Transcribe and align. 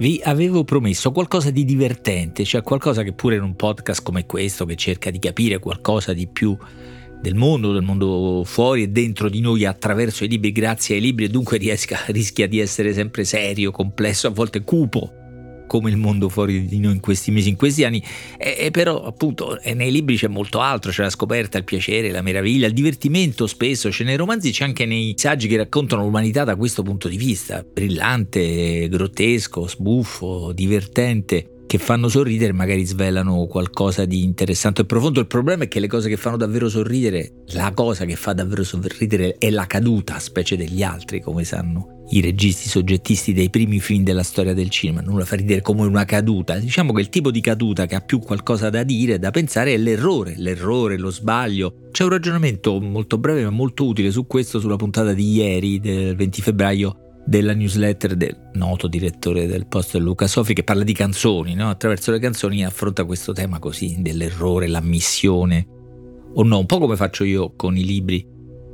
Vi 0.00 0.18
avevo 0.24 0.64
promesso 0.64 1.12
qualcosa 1.12 1.50
di 1.50 1.62
divertente, 1.66 2.42
cioè 2.42 2.62
qualcosa 2.62 3.02
che 3.02 3.12
pure 3.12 3.36
in 3.36 3.42
un 3.42 3.54
podcast 3.54 4.02
come 4.02 4.24
questo, 4.24 4.64
che 4.64 4.74
cerca 4.74 5.10
di 5.10 5.18
capire 5.18 5.58
qualcosa 5.58 6.14
di 6.14 6.26
più 6.26 6.56
del 7.20 7.34
mondo, 7.34 7.74
del 7.74 7.82
mondo 7.82 8.40
fuori 8.46 8.84
e 8.84 8.88
dentro 8.88 9.28
di 9.28 9.40
noi 9.40 9.66
attraverso 9.66 10.24
i 10.24 10.28
libri, 10.28 10.52
grazie 10.52 10.94
ai 10.94 11.02
libri, 11.02 11.26
e 11.26 11.28
dunque 11.28 11.58
riesca, 11.58 11.98
rischia 12.08 12.48
di 12.48 12.60
essere 12.60 12.94
sempre 12.94 13.24
serio, 13.24 13.72
complesso, 13.72 14.26
a 14.26 14.30
volte 14.30 14.62
cupo 14.62 15.19
come 15.70 15.88
il 15.88 15.96
mondo 15.96 16.28
fuori 16.28 16.66
di 16.66 16.80
noi 16.80 16.94
in 16.94 17.00
questi 17.00 17.30
mesi, 17.30 17.48
in 17.48 17.54
questi 17.54 17.84
anni, 17.84 18.02
e, 18.36 18.56
e 18.58 18.70
però 18.72 19.04
appunto 19.04 19.56
nei 19.72 19.92
libri 19.92 20.16
c'è 20.16 20.26
molto 20.26 20.58
altro, 20.58 20.90
c'è 20.90 21.02
la 21.02 21.10
scoperta, 21.10 21.58
il 21.58 21.64
piacere, 21.64 22.10
la 22.10 22.22
meraviglia, 22.22 22.66
il 22.66 22.72
divertimento 22.72 23.46
spesso, 23.46 23.88
c'è 23.88 24.02
nei 24.02 24.16
romanzi, 24.16 24.50
c'è 24.50 24.64
anche 24.64 24.84
nei 24.84 25.14
saggi 25.16 25.46
che 25.46 25.56
raccontano 25.56 26.02
l'umanità 26.02 26.42
da 26.42 26.56
questo 26.56 26.82
punto 26.82 27.06
di 27.06 27.16
vista, 27.16 27.64
brillante, 27.64 28.88
grottesco, 28.88 29.68
sbuffo, 29.68 30.50
divertente 30.52 31.59
che 31.70 31.78
fanno 31.78 32.08
sorridere 32.08 32.52
magari 32.52 32.84
svelano 32.84 33.46
qualcosa 33.46 34.04
di 34.04 34.24
interessante 34.24 34.80
e 34.80 34.86
profondo. 34.86 35.20
Il 35.20 35.28
problema 35.28 35.62
è 35.62 35.68
che 35.68 35.78
le 35.78 35.86
cose 35.86 36.08
che 36.08 36.16
fanno 36.16 36.36
davvero 36.36 36.68
sorridere, 36.68 37.44
la 37.52 37.70
cosa 37.72 38.04
che 38.06 38.16
fa 38.16 38.32
davvero 38.32 38.64
sorridere 38.64 39.36
è 39.38 39.50
la 39.50 39.66
caduta, 39.68 40.18
specie 40.18 40.56
degli 40.56 40.82
altri, 40.82 41.20
come 41.20 41.44
sanno 41.44 41.98
i 42.08 42.20
registi 42.20 42.68
soggettisti 42.68 43.32
dei 43.32 43.50
primi 43.50 43.78
film 43.78 44.02
della 44.02 44.24
storia 44.24 44.52
del 44.52 44.68
cinema, 44.68 45.00
nulla 45.00 45.24
fa 45.24 45.36
ridere 45.36 45.60
come 45.60 45.86
una 45.86 46.04
caduta. 46.04 46.58
Diciamo 46.58 46.92
che 46.92 47.02
il 47.02 47.08
tipo 47.08 47.30
di 47.30 47.40
caduta 47.40 47.86
che 47.86 47.94
ha 47.94 48.00
più 48.00 48.18
qualcosa 48.18 48.68
da 48.68 48.82
dire, 48.82 49.20
da 49.20 49.30
pensare, 49.30 49.74
è 49.74 49.76
l'errore, 49.76 50.34
l'errore, 50.38 50.98
lo 50.98 51.12
sbaglio. 51.12 51.88
C'è 51.92 52.02
un 52.02 52.10
ragionamento 52.10 52.80
molto 52.80 53.16
breve 53.16 53.44
ma 53.44 53.50
molto 53.50 53.86
utile 53.86 54.10
su 54.10 54.26
questo 54.26 54.58
sulla 54.58 54.74
puntata 54.74 55.12
di 55.12 55.34
ieri, 55.34 55.78
del 55.78 56.16
20 56.16 56.42
febbraio, 56.42 57.09
della 57.30 57.54
newsletter 57.54 58.16
del 58.16 58.50
noto 58.54 58.88
direttore 58.88 59.46
del 59.46 59.68
post 59.68 59.94
Luca 59.94 60.26
Sofi 60.26 60.52
che 60.52 60.64
parla 60.64 60.82
di 60.82 60.92
canzoni, 60.92 61.54
no? 61.54 61.70
attraverso 61.70 62.10
le 62.10 62.18
canzoni 62.18 62.64
affronta 62.64 63.04
questo 63.04 63.32
tema 63.32 63.60
così 63.60 63.98
dell'errore, 64.00 64.66
l'ammissione 64.66 65.64
o 66.34 66.42
no, 66.42 66.58
un 66.58 66.66
po' 66.66 66.78
come 66.78 66.96
faccio 66.96 67.22
io 67.22 67.52
con 67.54 67.76
i 67.76 67.84
libri 67.84 68.26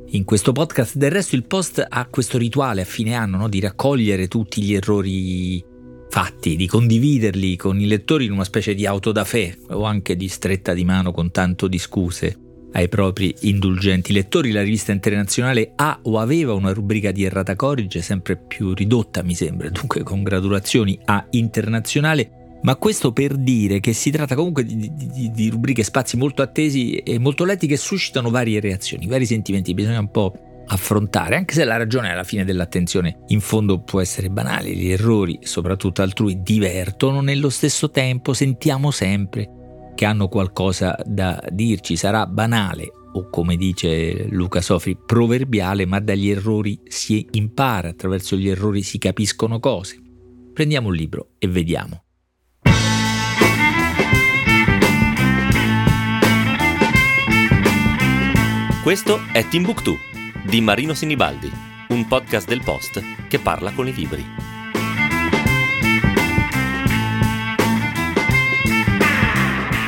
in 0.06 0.24
questo 0.24 0.52
podcast. 0.52 0.96
Del 0.96 1.10
resto 1.10 1.34
il 1.34 1.44
post 1.44 1.84
ha 1.86 2.06
questo 2.06 2.38
rituale 2.38 2.80
a 2.80 2.86
fine 2.86 3.12
anno 3.12 3.36
no? 3.36 3.48
di 3.50 3.60
raccogliere 3.60 4.26
tutti 4.26 4.62
gli 4.62 4.72
errori 4.72 5.62
fatti, 6.08 6.56
di 6.56 6.66
condividerli 6.66 7.56
con 7.56 7.78
i 7.78 7.86
lettori 7.86 8.24
in 8.24 8.32
una 8.32 8.44
specie 8.44 8.74
di 8.74 8.86
auto 8.86 9.12
da 9.12 9.24
fè 9.24 9.54
o 9.68 9.82
anche 9.82 10.16
di 10.16 10.28
stretta 10.28 10.72
di 10.72 10.86
mano 10.86 11.12
con 11.12 11.30
tanto 11.30 11.68
di 11.68 11.76
scuse 11.76 12.38
ai 12.76 12.88
propri 12.88 13.34
indulgenti 13.40 14.12
lettori. 14.12 14.52
La 14.52 14.62
rivista 14.62 14.92
internazionale 14.92 15.72
ha 15.76 15.98
o 16.02 16.18
aveva 16.18 16.52
una 16.52 16.72
rubrica 16.72 17.10
di 17.10 17.24
errata 17.24 17.56
corrige 17.56 18.02
sempre 18.02 18.36
più 18.36 18.74
ridotta, 18.74 19.22
mi 19.22 19.34
sembra, 19.34 19.68
dunque 19.70 20.02
congratulazioni 20.02 20.98
a 21.06 21.26
Internazionale. 21.30 22.30
Ma 22.62 22.76
questo 22.76 23.12
per 23.12 23.36
dire 23.36 23.80
che 23.80 23.92
si 23.92 24.10
tratta 24.10 24.34
comunque 24.34 24.64
di, 24.64 24.90
di, 24.94 25.30
di 25.30 25.48
rubriche, 25.48 25.82
spazi 25.82 26.16
molto 26.16 26.42
attesi 26.42 26.96
e 26.96 27.18
molto 27.18 27.44
letti 27.44 27.66
che 27.66 27.76
suscitano 27.76 28.30
varie 28.30 28.60
reazioni, 28.60 29.06
vari 29.06 29.26
sentimenti, 29.26 29.72
bisogna 29.72 30.00
un 30.00 30.10
po' 30.10 30.32
affrontare, 30.66 31.36
anche 31.36 31.54
se 31.54 31.64
la 31.64 31.76
ragione 31.76 32.10
alla 32.10 32.24
fine 32.24 32.44
dell'attenzione 32.44 33.18
in 33.28 33.40
fondo 33.40 33.78
può 33.80 34.00
essere 34.00 34.30
banale, 34.30 34.70
gli 34.70 34.90
errori, 34.90 35.38
soprattutto 35.42 36.02
altrui, 36.02 36.42
divertono, 36.42 37.20
nello 37.20 37.50
stesso 37.50 37.90
tempo 37.90 38.32
sentiamo 38.32 38.90
sempre 38.90 39.48
che 39.96 40.04
hanno 40.04 40.28
qualcosa 40.28 40.96
da 41.04 41.42
dirci. 41.50 41.96
Sarà 41.96 42.26
banale 42.26 42.92
o 43.14 43.28
come 43.30 43.56
dice 43.56 44.28
Luca 44.28 44.60
Sofri, 44.60 44.96
proverbiale, 45.04 45.86
ma 45.86 45.98
dagli 45.98 46.28
errori 46.28 46.78
si 46.86 47.26
impara, 47.32 47.88
attraverso 47.88 48.36
gli 48.36 48.48
errori 48.48 48.82
si 48.82 48.98
capiscono 48.98 49.58
cose. 49.58 50.00
Prendiamo 50.52 50.88
un 50.88 50.94
libro 50.94 51.30
e 51.38 51.48
vediamo. 51.48 52.04
Questo 58.82 59.18
è 59.32 59.48
Timbuktu 59.48 59.96
di 60.48 60.60
Marino 60.60 60.94
Sinibaldi, 60.94 61.50
un 61.88 62.06
podcast 62.06 62.46
del 62.46 62.62
Post 62.62 63.02
che 63.28 63.40
parla 63.40 63.72
con 63.72 63.88
i 63.88 63.92
libri. 63.92 64.55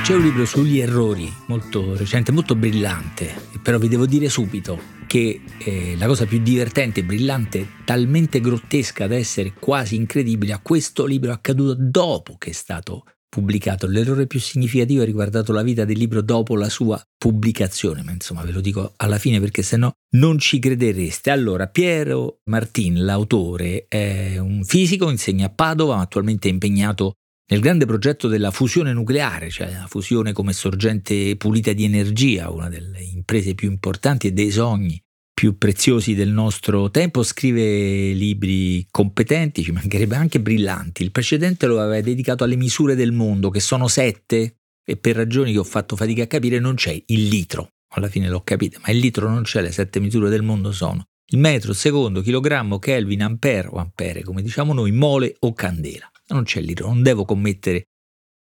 C'è 0.08 0.14
un 0.14 0.22
libro 0.22 0.46
sugli 0.46 0.78
errori 0.78 1.30
molto 1.48 1.94
recente, 1.94 2.32
molto 2.32 2.54
brillante, 2.54 3.30
però 3.62 3.76
vi 3.76 3.88
devo 3.88 4.06
dire 4.06 4.30
subito 4.30 4.80
che 5.06 5.42
eh, 5.58 5.96
la 5.98 6.06
cosa 6.06 6.24
più 6.24 6.38
divertente, 6.38 7.04
brillante, 7.04 7.72
talmente 7.84 8.40
grottesca 8.40 9.06
da 9.06 9.16
essere 9.16 9.52
quasi 9.52 9.96
incredibile, 9.96 10.54
a 10.54 10.60
questo 10.60 11.04
libro 11.04 11.28
è 11.28 11.34
accaduto 11.34 11.76
dopo 11.78 12.36
che 12.38 12.48
è 12.48 12.52
stato 12.54 13.04
pubblicato. 13.28 13.86
L'errore 13.86 14.26
più 14.26 14.40
significativo 14.40 15.02
ha 15.02 15.04
riguardato 15.04 15.52
la 15.52 15.60
vita 15.60 15.84
del 15.84 15.98
libro 15.98 16.22
dopo 16.22 16.56
la 16.56 16.70
sua 16.70 16.98
pubblicazione, 17.18 18.02
ma 18.02 18.12
insomma 18.12 18.44
ve 18.44 18.52
lo 18.52 18.62
dico 18.62 18.94
alla 18.96 19.18
fine 19.18 19.40
perché 19.40 19.60
se 19.60 19.76
no 19.76 19.92
non 20.12 20.38
ci 20.38 20.58
credereste. 20.58 21.28
Allora, 21.28 21.66
Piero 21.66 22.40
Martin, 22.44 23.04
l'autore, 23.04 23.84
è 23.88 24.38
un 24.38 24.64
fisico, 24.64 25.10
insegna 25.10 25.48
a 25.48 25.50
Padova, 25.50 25.98
attualmente 25.98 26.48
è 26.48 26.50
impegnato 26.50 27.16
nel 27.50 27.60
grande 27.60 27.86
progetto 27.86 28.28
della 28.28 28.50
fusione 28.50 28.92
nucleare, 28.92 29.48
cioè 29.48 29.72
la 29.72 29.86
fusione 29.88 30.32
come 30.32 30.52
sorgente 30.52 31.34
pulita 31.36 31.72
di 31.72 31.84
energia, 31.84 32.50
una 32.50 32.68
delle 32.68 33.00
imprese 33.00 33.54
più 33.54 33.70
importanti 33.70 34.26
e 34.26 34.32
dei 34.32 34.50
sogni 34.50 35.00
più 35.32 35.56
preziosi 35.56 36.14
del 36.14 36.30
nostro 36.30 36.90
tempo, 36.90 37.22
scrive 37.22 38.12
libri 38.12 38.84
competenti, 38.90 39.62
ci 39.62 39.70
mancherebbe 39.70 40.16
anche 40.16 40.40
brillanti. 40.40 41.04
Il 41.04 41.12
precedente 41.12 41.66
lo 41.66 41.80
aveva 41.80 42.02
dedicato 42.02 42.44
alle 42.44 42.56
misure 42.56 42.96
del 42.96 43.12
mondo, 43.12 43.48
che 43.48 43.60
sono 43.60 43.86
sette, 43.86 44.56
e 44.84 44.96
per 44.96 45.14
ragioni 45.14 45.52
che 45.52 45.58
ho 45.58 45.64
fatto 45.64 45.94
fatica 45.94 46.24
a 46.24 46.26
capire 46.26 46.58
non 46.58 46.74
c'è 46.74 47.00
il 47.06 47.28
litro. 47.28 47.68
Alla 47.94 48.08
fine 48.08 48.28
l'ho 48.28 48.42
capito, 48.42 48.80
ma 48.82 48.90
il 48.90 48.98
litro 48.98 49.28
non 49.28 49.44
c'è, 49.44 49.62
le 49.62 49.70
sette 49.70 50.00
misure 50.00 50.28
del 50.28 50.42
mondo 50.42 50.72
sono 50.72 51.04
il 51.30 51.38
metro, 51.38 51.72
secondo, 51.72 52.20
chilogrammo, 52.20 52.78
Kelvin, 52.78 53.22
ampere 53.22 53.68
o 53.68 53.76
ampere, 53.76 54.24
come 54.24 54.42
diciamo 54.42 54.72
noi, 54.72 54.92
mole 54.92 55.36
o 55.40 55.52
candela 55.52 56.10
non 56.28 56.44
c'è 56.44 56.60
il 56.60 56.66
litro, 56.66 56.86
non 56.86 57.02
devo 57.02 57.24
commettere 57.24 57.84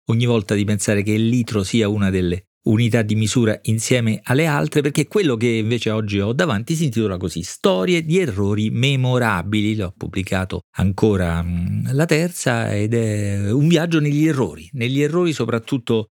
ogni 0.10 0.26
volta 0.26 0.56
di 0.56 0.64
pensare 0.64 1.04
che 1.04 1.12
il 1.12 1.28
litro 1.28 1.64
sia 1.64 1.88
una 1.88 2.10
delle 2.10 2.48
unità 2.68 3.02
di 3.02 3.16
misura 3.16 3.58
insieme 3.64 4.20
alle 4.24 4.46
altre, 4.46 4.82
perché 4.82 5.08
quello 5.08 5.36
che 5.36 5.48
invece 5.48 5.90
oggi 5.90 6.20
ho 6.20 6.34
davanti 6.34 6.76
si 6.76 6.86
intitola 6.86 7.18
così 7.18 7.42
Storie 7.42 8.04
di 8.04 8.20
errori 8.20 8.70
memorabili. 8.70 9.76
L'ho 9.76 9.94
pubblicato 9.96 10.62
ancora 10.78 11.46
la 11.92 12.06
terza 12.06 12.74
ed 12.76 12.94
è 12.94 13.52
un 13.52 13.68
viaggio 13.68 14.00
negli 14.00 14.28
errori, 14.28 14.70
negli 14.74 15.02
errori 15.02 15.34
soprattutto 15.34 16.08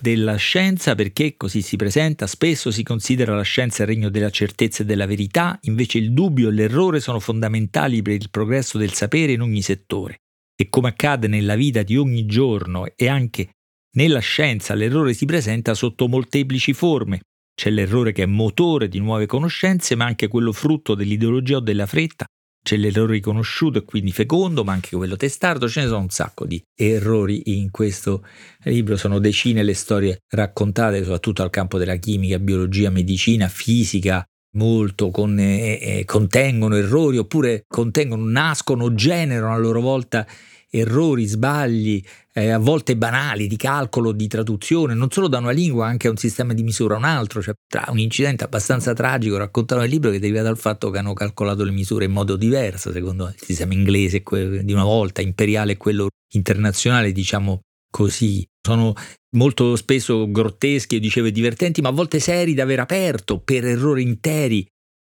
della 0.00 0.36
scienza 0.36 0.94
perché 0.94 1.36
così 1.36 1.60
si 1.60 1.76
presenta, 1.76 2.26
spesso 2.26 2.70
si 2.70 2.82
considera 2.82 3.34
la 3.34 3.42
scienza 3.42 3.82
il 3.82 3.88
regno 3.88 4.08
della 4.08 4.30
certezza 4.30 4.82
e 4.82 4.86
della 4.86 5.06
verità, 5.06 5.58
invece 5.62 5.98
il 5.98 6.12
dubbio 6.12 6.48
e 6.48 6.52
l'errore 6.52 7.00
sono 7.00 7.20
fondamentali 7.20 8.00
per 8.00 8.14
il 8.14 8.30
progresso 8.30 8.78
del 8.78 8.94
sapere 8.94 9.32
in 9.32 9.42
ogni 9.42 9.62
settore 9.62 10.19
e 10.60 10.68
come 10.68 10.88
accade 10.88 11.26
nella 11.26 11.54
vita 11.54 11.82
di 11.82 11.96
ogni 11.96 12.26
giorno 12.26 12.86
e 12.94 13.08
anche 13.08 13.48
nella 13.94 14.18
scienza 14.18 14.74
l'errore 14.74 15.14
si 15.14 15.24
presenta 15.24 15.72
sotto 15.72 16.06
molteplici 16.06 16.74
forme. 16.74 17.20
C'è 17.54 17.70
l'errore 17.70 18.12
che 18.12 18.24
è 18.24 18.26
motore 18.26 18.88
di 18.88 18.98
nuove 18.98 19.24
conoscenze, 19.24 19.94
ma 19.94 20.04
anche 20.04 20.28
quello 20.28 20.52
frutto 20.52 20.94
dell'ideologia 20.94 21.56
o 21.56 21.60
della 21.60 21.86
fretta. 21.86 22.26
C'è 22.62 22.76
l'errore 22.76 23.14
riconosciuto 23.14 23.78
e 23.78 23.84
quindi 23.84 24.12
fecondo, 24.12 24.62
ma 24.62 24.72
anche 24.72 24.94
quello 24.94 25.16
testardo. 25.16 25.66
Ce 25.66 25.80
ne 25.80 25.86
sono 25.86 26.00
un 26.00 26.10
sacco 26.10 26.44
di 26.44 26.62
errori 26.74 27.40
in 27.58 27.70
questo 27.70 28.22
libro. 28.64 28.98
Sono 28.98 29.18
decine 29.18 29.62
le 29.62 29.74
storie 29.74 30.18
raccontate, 30.28 31.02
soprattutto 31.02 31.42
al 31.42 31.48
campo 31.48 31.78
della 31.78 31.96
chimica, 31.96 32.38
biologia, 32.38 32.90
medicina, 32.90 33.48
fisica, 33.48 34.22
molto 34.52 35.10
con, 35.10 35.38
eh, 35.38 35.78
eh, 35.80 36.04
contengono 36.04 36.76
errori 36.76 37.18
oppure 37.18 37.64
contengono, 37.68 38.24
nascono, 38.24 38.94
generano 38.94 39.54
a 39.54 39.58
loro 39.58 39.80
volta 39.80 40.26
errori, 40.70 41.26
sbagli, 41.26 42.02
eh, 42.32 42.50
a 42.50 42.58
volte 42.58 42.96
banali 42.96 43.48
di 43.48 43.56
calcolo, 43.56 44.12
di 44.12 44.28
traduzione, 44.28 44.94
non 44.94 45.10
solo 45.10 45.26
da 45.28 45.38
una 45.38 45.50
lingua, 45.50 45.86
anche 45.86 46.06
a 46.06 46.10
un 46.10 46.16
sistema 46.16 46.54
di 46.54 46.62
misura 46.62 46.94
a 46.94 46.98
un 46.98 47.04
altro. 47.04 47.42
Cioè, 47.42 47.54
tra 47.66 47.86
un 47.88 47.98
incidente 47.98 48.44
abbastanza 48.44 48.92
tragico 48.92 49.36
raccontato 49.36 49.80
nel 49.80 49.90
libro 49.90 50.10
che 50.10 50.20
deriva 50.20 50.42
dal 50.42 50.58
fatto 50.58 50.90
che 50.90 50.98
hanno 50.98 51.12
calcolato 51.12 51.64
le 51.64 51.72
misure 51.72 52.04
in 52.04 52.12
modo 52.12 52.36
diverso, 52.36 52.92
secondo 52.92 53.26
il 53.26 53.34
sistema 53.36 53.74
inglese 53.74 54.22
di 54.62 54.72
una 54.72 54.84
volta, 54.84 55.20
imperiale 55.20 55.72
e 55.72 55.76
quello 55.76 56.08
internazionale, 56.32 57.12
diciamo 57.12 57.60
così. 57.90 58.46
Sono 58.62 58.94
molto 59.36 59.74
spesso 59.74 60.30
grotteschi, 60.30 61.00
dicevo, 61.00 61.30
divertenti, 61.30 61.80
ma 61.80 61.88
a 61.88 61.92
volte 61.92 62.20
seri 62.20 62.54
da 62.54 62.62
aver 62.62 62.80
aperto 62.80 63.40
per 63.40 63.64
errori 63.64 64.02
interi 64.02 64.66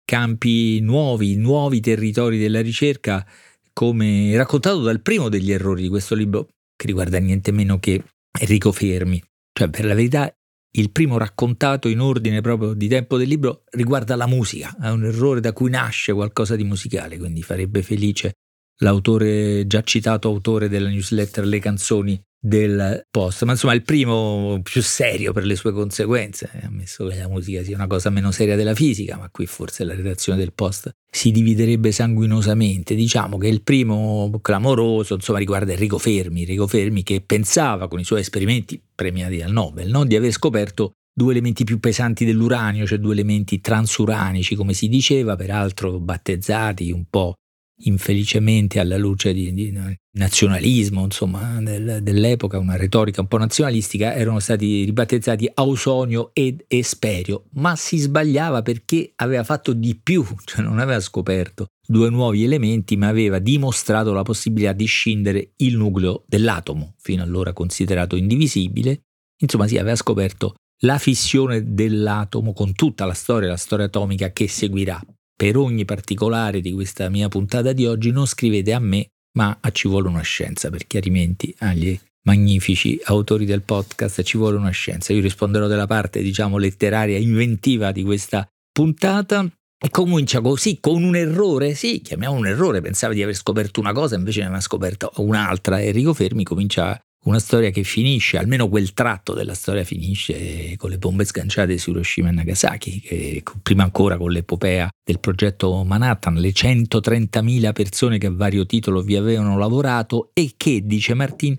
campi 0.04 0.80
nuovi, 0.80 1.36
nuovi 1.36 1.80
territori 1.80 2.38
della 2.38 2.60
ricerca 2.60 3.26
come 3.74 4.34
raccontato 4.36 4.80
dal 4.80 5.02
primo 5.02 5.28
degli 5.28 5.52
errori 5.52 5.82
di 5.82 5.88
questo 5.88 6.14
libro, 6.14 6.48
che 6.74 6.86
riguarda 6.86 7.18
niente 7.18 7.52
meno 7.52 7.78
che 7.78 8.02
Enrico 8.40 8.72
Fermi. 8.72 9.22
Cioè, 9.52 9.68
per 9.68 9.84
la 9.84 9.94
verità, 9.94 10.32
il 10.76 10.90
primo 10.90 11.18
raccontato 11.18 11.88
in 11.88 12.00
ordine 12.00 12.40
proprio 12.40 12.72
di 12.72 12.88
tempo 12.88 13.16
del 13.18 13.28
libro 13.28 13.64
riguarda 13.72 14.16
la 14.16 14.26
musica, 14.26 14.74
è 14.80 14.90
un 14.90 15.04
errore 15.04 15.40
da 15.40 15.52
cui 15.52 15.70
nasce 15.70 16.12
qualcosa 16.12 16.56
di 16.56 16.64
musicale, 16.64 17.18
quindi 17.18 17.42
farebbe 17.42 17.82
felice 17.82 18.34
l'autore, 18.78 19.66
già 19.66 19.82
citato 19.82 20.28
autore 20.28 20.68
della 20.68 20.88
newsletter 20.88 21.44
Le 21.44 21.58
canzoni 21.60 22.20
del 22.46 23.06
post, 23.10 23.44
ma 23.44 23.52
insomma 23.52 23.72
il 23.72 23.82
primo 23.82 24.60
più 24.62 24.82
serio 24.82 25.32
per 25.32 25.46
le 25.46 25.56
sue 25.56 25.72
conseguenze, 25.72 26.50
ammesso 26.62 27.06
che 27.06 27.16
la 27.16 27.26
musica 27.26 27.62
sia 27.62 27.74
una 27.74 27.86
cosa 27.86 28.10
meno 28.10 28.32
seria 28.32 28.54
della 28.54 28.74
fisica, 28.74 29.16
ma 29.16 29.30
qui 29.30 29.46
forse 29.46 29.82
la 29.82 29.94
redazione 29.94 30.38
del 30.38 30.52
post 30.52 30.94
si 31.10 31.30
dividerebbe 31.30 31.90
sanguinosamente. 31.90 32.94
Diciamo 32.94 33.38
che 33.38 33.48
il 33.48 33.62
primo 33.62 34.40
clamoroso 34.42 35.14
insomma, 35.14 35.38
riguarda 35.38 35.72
Enrico 35.72 35.96
Fermi, 35.96 36.42
Enrico 36.42 36.66
Fermi 36.66 37.02
che 37.02 37.22
pensava 37.22 37.88
con 37.88 37.98
i 37.98 38.04
suoi 38.04 38.20
esperimenti 38.20 38.78
premiati 38.94 39.40
al 39.40 39.50
Nobel 39.50 39.88
no? 39.88 40.04
di 40.04 40.14
aver 40.14 40.30
scoperto 40.30 40.92
due 41.16 41.32
elementi 41.32 41.64
più 41.64 41.80
pesanti 41.80 42.26
dell'uranio, 42.26 42.86
cioè 42.86 42.98
due 42.98 43.14
elementi 43.14 43.60
transuranici, 43.62 44.54
come 44.54 44.74
si 44.74 44.88
diceva, 44.88 45.34
peraltro 45.34 45.98
battezzati 45.98 46.90
un 46.90 47.04
po' 47.08 47.36
infelicemente 47.82 48.78
alla 48.78 48.96
luce 48.96 49.32
di, 49.32 49.52
di 49.52 49.72
nazionalismo, 50.12 51.04
insomma, 51.04 51.60
del, 51.60 52.00
dell'epoca, 52.02 52.58
una 52.58 52.76
retorica 52.76 53.20
un 53.20 53.26
po' 53.26 53.38
nazionalistica, 53.38 54.14
erano 54.14 54.38
stati 54.38 54.84
ribattezzati 54.84 55.50
Ausonio 55.54 56.30
ed 56.32 56.64
Esperio, 56.68 57.46
ma 57.54 57.74
si 57.76 57.98
sbagliava 57.98 58.62
perché 58.62 59.12
aveva 59.16 59.44
fatto 59.44 59.72
di 59.72 59.98
più, 60.00 60.24
cioè 60.44 60.62
non 60.62 60.78
aveva 60.78 61.00
scoperto 61.00 61.66
due 61.86 62.08
nuovi 62.10 62.44
elementi, 62.44 62.96
ma 62.96 63.08
aveva 63.08 63.38
dimostrato 63.38 64.12
la 64.12 64.22
possibilità 64.22 64.72
di 64.72 64.86
scindere 64.86 65.52
il 65.56 65.76
nucleo 65.76 66.24
dell'atomo, 66.26 66.94
fino 66.98 67.22
allora 67.22 67.52
considerato 67.52 68.16
indivisibile. 68.16 69.02
Insomma, 69.40 69.66
si 69.66 69.76
aveva 69.76 69.96
scoperto 69.96 70.54
la 70.82 70.98
fissione 70.98 71.74
dell'atomo 71.74 72.52
con 72.52 72.72
tutta 72.74 73.04
la 73.04 73.14
storia, 73.14 73.48
la 73.48 73.56
storia 73.56 73.86
atomica 73.86 74.30
che 74.32 74.48
seguirà 74.48 75.00
per 75.36 75.56
ogni 75.56 75.84
particolare 75.84 76.60
di 76.60 76.72
questa 76.72 77.08
mia 77.08 77.28
puntata 77.28 77.72
di 77.72 77.86
oggi 77.86 78.10
non 78.10 78.26
scrivete 78.26 78.72
a 78.72 78.78
me, 78.78 79.08
ma 79.36 79.58
a 79.60 79.70
Ci 79.70 79.88
vuole 79.88 80.08
una 80.08 80.22
scienza, 80.22 80.70
per 80.70 80.86
chiarimenti 80.86 81.54
agli 81.58 81.98
magnifici 82.26 82.98
autori 83.04 83.44
del 83.44 83.62
podcast 83.62 84.22
Ci 84.22 84.36
vuole 84.36 84.56
una 84.56 84.70
scienza. 84.70 85.12
Io 85.12 85.20
risponderò 85.20 85.66
della 85.66 85.86
parte, 85.86 86.22
diciamo, 86.22 86.56
letteraria, 86.56 87.18
inventiva 87.18 87.92
di 87.92 88.02
questa 88.02 88.46
puntata. 88.72 89.46
E 89.76 89.90
comincia 89.90 90.40
così, 90.40 90.78
con 90.80 91.02
un 91.02 91.14
errore, 91.14 91.74
sì, 91.74 92.00
chiamiamo 92.00 92.36
un 92.36 92.46
errore, 92.46 92.80
pensava 92.80 93.12
di 93.12 93.22
aver 93.22 93.34
scoperto 93.34 93.80
una 93.80 93.92
cosa, 93.92 94.14
invece 94.14 94.40
ne 94.40 94.46
aveva 94.46 94.60
scoperto 94.62 95.12
un'altra. 95.16 95.82
Enrico 95.82 96.14
Fermi 96.14 96.42
comincia 96.42 96.98
una 97.24 97.38
storia 97.38 97.70
che 97.70 97.84
finisce, 97.84 98.38
almeno 98.38 98.68
quel 98.68 98.92
tratto 98.92 99.32
della 99.32 99.54
storia 99.54 99.84
finisce 99.84 100.76
con 100.76 100.90
le 100.90 100.98
bombe 100.98 101.24
sganciate 101.24 101.78
su 101.78 101.90
Hiroshima 101.90 102.28
e 102.28 102.32
Nagasaki, 102.32 103.00
che 103.00 103.42
prima 103.62 103.82
ancora 103.82 104.16
con 104.16 104.30
l'epopea 104.30 104.88
del 105.02 105.20
progetto 105.20 105.82
Manhattan, 105.84 106.34
le 106.34 106.50
130.000 106.50 107.72
persone 107.72 108.18
che 108.18 108.26
a 108.26 108.32
vario 108.32 108.66
titolo 108.66 109.00
vi 109.02 109.16
avevano 109.16 109.56
lavorato 109.56 110.30
e 110.34 110.52
che, 110.56 110.82
dice 110.84 111.14
Martin, 111.14 111.56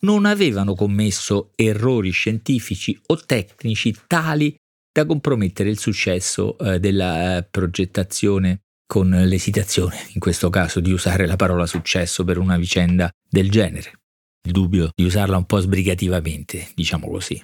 non 0.00 0.24
avevano 0.24 0.74
commesso 0.74 1.52
errori 1.54 2.10
scientifici 2.10 2.98
o 3.06 3.16
tecnici 3.16 3.94
tali 4.06 4.54
da 4.92 5.06
compromettere 5.06 5.68
il 5.68 5.78
successo 5.78 6.58
eh, 6.58 6.80
della 6.80 7.36
eh, 7.36 7.42
progettazione 7.44 8.60
con 8.86 9.10
l'esitazione, 9.10 9.96
in 10.14 10.20
questo 10.20 10.48
caso, 10.48 10.80
di 10.80 10.92
usare 10.92 11.26
la 11.26 11.36
parola 11.36 11.66
successo 11.66 12.24
per 12.24 12.38
una 12.38 12.56
vicenda 12.56 13.10
del 13.28 13.50
genere 13.50 13.92
il 14.46 14.52
dubbio 14.52 14.90
di 14.94 15.04
usarla 15.04 15.36
un 15.36 15.44
po' 15.44 15.58
sbrigativamente, 15.58 16.70
diciamo 16.74 17.08
così. 17.08 17.42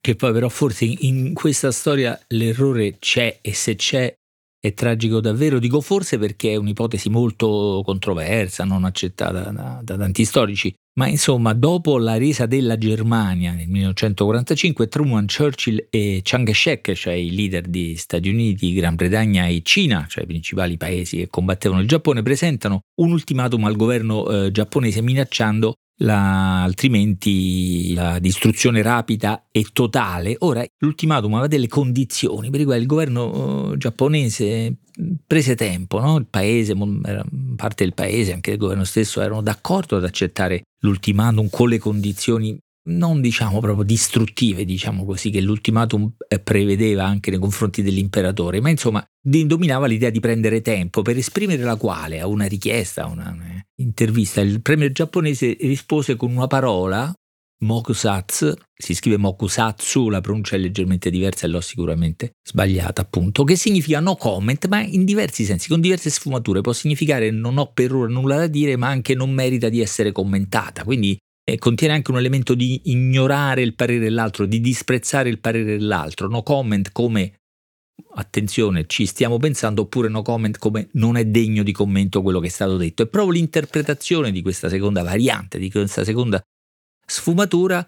Che 0.00 0.14
poi 0.14 0.32
però 0.32 0.48
forse 0.48 0.84
in 0.84 1.34
questa 1.34 1.70
storia 1.70 2.18
l'errore 2.28 2.98
c'è 2.98 3.38
e 3.40 3.54
se 3.54 3.74
c'è 3.76 4.14
è 4.60 4.74
tragico 4.74 5.20
davvero, 5.20 5.58
dico 5.58 5.80
forse 5.80 6.18
perché 6.18 6.52
è 6.52 6.56
un'ipotesi 6.56 7.08
molto 7.10 7.80
controversa, 7.84 8.64
non 8.64 8.84
accettata 8.84 9.50
da, 9.50 9.80
da, 9.82 9.96
tanti 9.96 10.24
storici, 10.24 10.74
ma 10.98 11.06
insomma 11.06 11.52
dopo 11.52 11.96
la 11.98 12.18
resa 12.18 12.46
della 12.46 12.76
Germania 12.76 13.52
nel 13.52 13.68
1945 13.68 14.88
Truman, 14.88 15.26
Churchill 15.26 15.86
e 15.90 16.20
Chiang 16.24 16.44
Kai-shek, 16.44 16.92
cioè 16.92 17.14
i 17.14 17.34
leader 17.34 17.66
di 17.68 17.94
Stati 17.96 18.28
Uniti, 18.28 18.72
Gran 18.72 18.96
Bretagna 18.96 19.46
e 19.46 19.60
Cina, 19.62 20.06
cioè 20.08 20.24
i 20.24 20.26
principali 20.26 20.76
paesi 20.76 21.18
che 21.18 21.28
combattevano 21.28 21.80
il 21.80 21.86
Giappone, 21.86 22.22
presentano 22.22 22.80
un 23.00 23.12
ultimatum 23.12 23.64
al 23.64 23.76
governo 23.76 24.28
eh, 24.28 24.50
giapponese 24.50 25.02
minacciando 25.02 25.74
la, 25.98 26.62
altrimenti 26.62 27.94
la 27.94 28.18
distruzione 28.18 28.82
rapida 28.82 29.46
e 29.50 29.66
totale. 29.72 30.36
Ora, 30.40 30.64
l'ultimatum 30.78 31.32
aveva 31.34 31.48
delle 31.48 31.68
condizioni 31.68 32.50
per 32.50 32.60
le 32.60 32.66
quali 32.66 32.80
il 32.80 32.86
governo 32.86 33.72
eh, 33.72 33.76
giapponese 33.76 34.76
prese 35.26 35.54
tempo, 35.54 36.00
no? 36.00 36.16
il 36.16 36.26
paese, 36.26 36.74
parte 37.56 37.84
del 37.84 37.94
paese, 37.94 38.32
anche 38.32 38.52
il 38.52 38.56
governo 38.58 38.84
stesso, 38.84 39.20
erano 39.20 39.42
d'accordo 39.42 39.96
ad 39.96 40.04
accettare 40.04 40.62
l'ultimatum 40.80 41.48
con 41.50 41.68
le 41.68 41.78
condizioni 41.78 42.58
non 42.88 43.20
diciamo 43.20 43.60
proprio 43.60 43.84
distruttive, 43.84 44.64
diciamo 44.64 45.04
così, 45.04 45.30
che 45.30 45.40
l'ultimatum 45.40 46.10
eh, 46.26 46.38
prevedeva 46.38 47.04
anche 47.04 47.30
nei 47.30 47.38
confronti 47.38 47.82
dell'imperatore, 47.82 48.60
ma 48.60 48.70
insomma 48.70 49.06
dominava 49.20 49.86
l'idea 49.86 50.10
di 50.10 50.20
prendere 50.20 50.62
tempo 50.62 51.02
per 51.02 51.18
esprimere 51.18 51.62
la 51.62 51.76
quale 51.76 52.20
a 52.20 52.26
una 52.26 52.46
richiesta, 52.46 53.04
a 53.04 53.08
una, 53.08 53.57
intervista, 53.80 54.40
il 54.40 54.62
premier 54.62 54.92
giapponese 54.92 55.56
rispose 55.60 56.16
con 56.16 56.30
una 56.30 56.46
parola, 56.46 57.12
mokusatsu, 57.60 58.54
si 58.74 58.94
scrive 58.94 59.16
mokusatsu, 59.16 60.08
la 60.08 60.20
pronuncia 60.20 60.56
è 60.56 60.58
leggermente 60.58 61.10
diversa 61.10 61.46
e 61.46 61.48
l'ho 61.48 61.60
sicuramente 61.60 62.32
sbagliata 62.42 63.02
appunto, 63.02 63.44
che 63.44 63.56
significa 63.56 64.00
no 64.00 64.16
comment, 64.16 64.66
ma 64.68 64.80
in 64.80 65.04
diversi 65.04 65.44
sensi, 65.44 65.68
con 65.68 65.80
diverse 65.80 66.10
sfumature, 66.10 66.60
può 66.60 66.72
significare 66.72 67.30
non 67.30 67.58
ho 67.58 67.72
per 67.72 67.92
ora 67.92 68.10
nulla 68.10 68.36
da 68.36 68.46
dire, 68.46 68.76
ma 68.76 68.88
anche 68.88 69.14
non 69.14 69.30
merita 69.30 69.68
di 69.68 69.80
essere 69.80 70.12
commentata, 70.12 70.84
quindi 70.84 71.16
eh, 71.48 71.58
contiene 71.58 71.94
anche 71.94 72.10
un 72.10 72.18
elemento 72.18 72.54
di 72.54 72.82
ignorare 72.84 73.62
il 73.62 73.74
parere 73.74 74.00
dell'altro, 74.00 74.46
di 74.46 74.60
disprezzare 74.60 75.28
il 75.28 75.40
parere 75.40 75.64
dell'altro, 75.64 76.28
no 76.28 76.42
comment 76.42 76.92
come 76.92 77.37
attenzione, 78.14 78.86
ci 78.86 79.06
stiamo 79.06 79.38
pensando, 79.38 79.82
oppure 79.82 80.08
no 80.08 80.22
comment 80.22 80.58
come 80.58 80.88
non 80.92 81.16
è 81.16 81.24
degno 81.24 81.62
di 81.62 81.72
commento 81.72 82.22
quello 82.22 82.40
che 82.40 82.48
è 82.48 82.50
stato 82.50 82.76
detto. 82.76 83.02
E 83.02 83.08
proprio 83.08 83.32
l'interpretazione 83.32 84.30
di 84.30 84.42
questa 84.42 84.68
seconda 84.68 85.02
variante, 85.02 85.58
di 85.58 85.70
questa 85.70 86.04
seconda 86.04 86.40
sfumatura, 87.06 87.86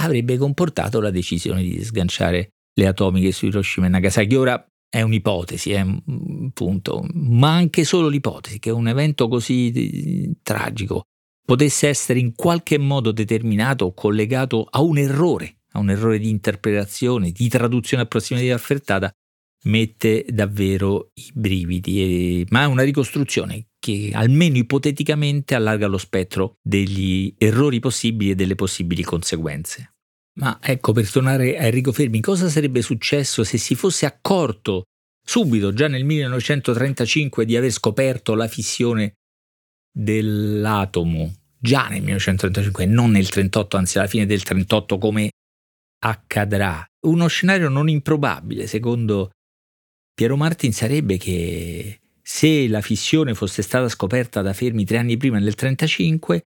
avrebbe 0.00 0.36
comportato 0.36 1.00
la 1.00 1.10
decisione 1.10 1.62
di 1.62 1.82
sganciare 1.82 2.50
le 2.74 2.86
atomiche 2.86 3.32
su 3.32 3.46
Hiroshima 3.46 3.86
e 3.86 3.90
Nagasaki. 3.90 4.34
Ora 4.34 4.66
è 4.88 5.00
un'ipotesi, 5.02 5.72
è 5.72 5.80
un 5.80 6.50
punto, 6.52 7.06
ma 7.12 7.54
anche 7.54 7.84
solo 7.84 8.08
l'ipotesi 8.08 8.58
che 8.58 8.70
un 8.70 8.88
evento 8.88 9.28
così 9.28 10.30
tragico 10.42 11.04
potesse 11.44 11.88
essere 11.88 12.18
in 12.18 12.34
qualche 12.34 12.78
modo 12.78 13.10
determinato 13.10 13.86
o 13.86 13.94
collegato 13.94 14.66
a 14.70 14.80
un 14.80 14.98
errore, 14.98 15.60
a 15.72 15.78
un 15.78 15.90
errore 15.90 16.18
di 16.18 16.28
interpretazione, 16.28 17.32
di 17.32 17.48
traduzione 17.48 18.04
approssimativa 18.04 18.54
affrettata, 18.54 19.10
mette 19.64 20.24
davvero 20.28 21.10
i 21.14 21.30
brividi, 21.34 22.46
ma 22.50 22.62
è 22.62 22.66
una 22.66 22.82
ricostruzione 22.82 23.66
che 23.78 24.10
almeno 24.12 24.56
ipoteticamente 24.56 25.54
allarga 25.54 25.86
lo 25.86 25.98
spettro 25.98 26.56
degli 26.62 27.34
errori 27.38 27.80
possibili 27.80 28.30
e 28.30 28.34
delle 28.34 28.54
possibili 28.54 29.02
conseguenze. 29.02 29.94
Ma 30.34 30.58
ecco, 30.62 30.92
per 30.92 31.10
tornare 31.10 31.58
a 31.58 31.64
Enrico 31.64 31.92
Fermi, 31.92 32.20
cosa 32.20 32.48
sarebbe 32.48 32.80
successo 32.80 33.44
se 33.44 33.58
si 33.58 33.74
fosse 33.74 34.06
accorto 34.06 34.84
subito, 35.24 35.72
già 35.72 35.88
nel 35.88 36.04
1935, 36.04 37.44
di 37.44 37.56
aver 37.56 37.70
scoperto 37.70 38.34
la 38.34 38.48
fissione 38.48 39.14
dell'atomo, 39.90 41.34
già 41.58 41.88
nel 41.88 42.00
1935, 42.00 42.86
non 42.86 43.10
nel 43.10 43.28
1938, 43.28 43.76
anzi 43.76 43.98
alla 43.98 44.08
fine 44.08 44.26
del 44.26 44.40
1938 44.42 44.98
come 44.98 45.30
accadrà? 46.04 46.84
Uno 47.06 47.26
scenario 47.26 47.68
non 47.68 47.88
improbabile, 47.88 48.66
secondo 48.66 49.30
Piero 50.14 50.36
Martin 50.36 50.72
sarebbe 50.72 51.16
che 51.16 52.00
se 52.20 52.68
la 52.68 52.82
fissione 52.82 53.34
fosse 53.34 53.62
stata 53.62 53.88
scoperta 53.88 54.42
da 54.42 54.52
Fermi 54.52 54.84
tre 54.84 54.98
anni 54.98 55.16
prima, 55.16 55.38
nel 55.38 55.54
1935, 55.56 56.46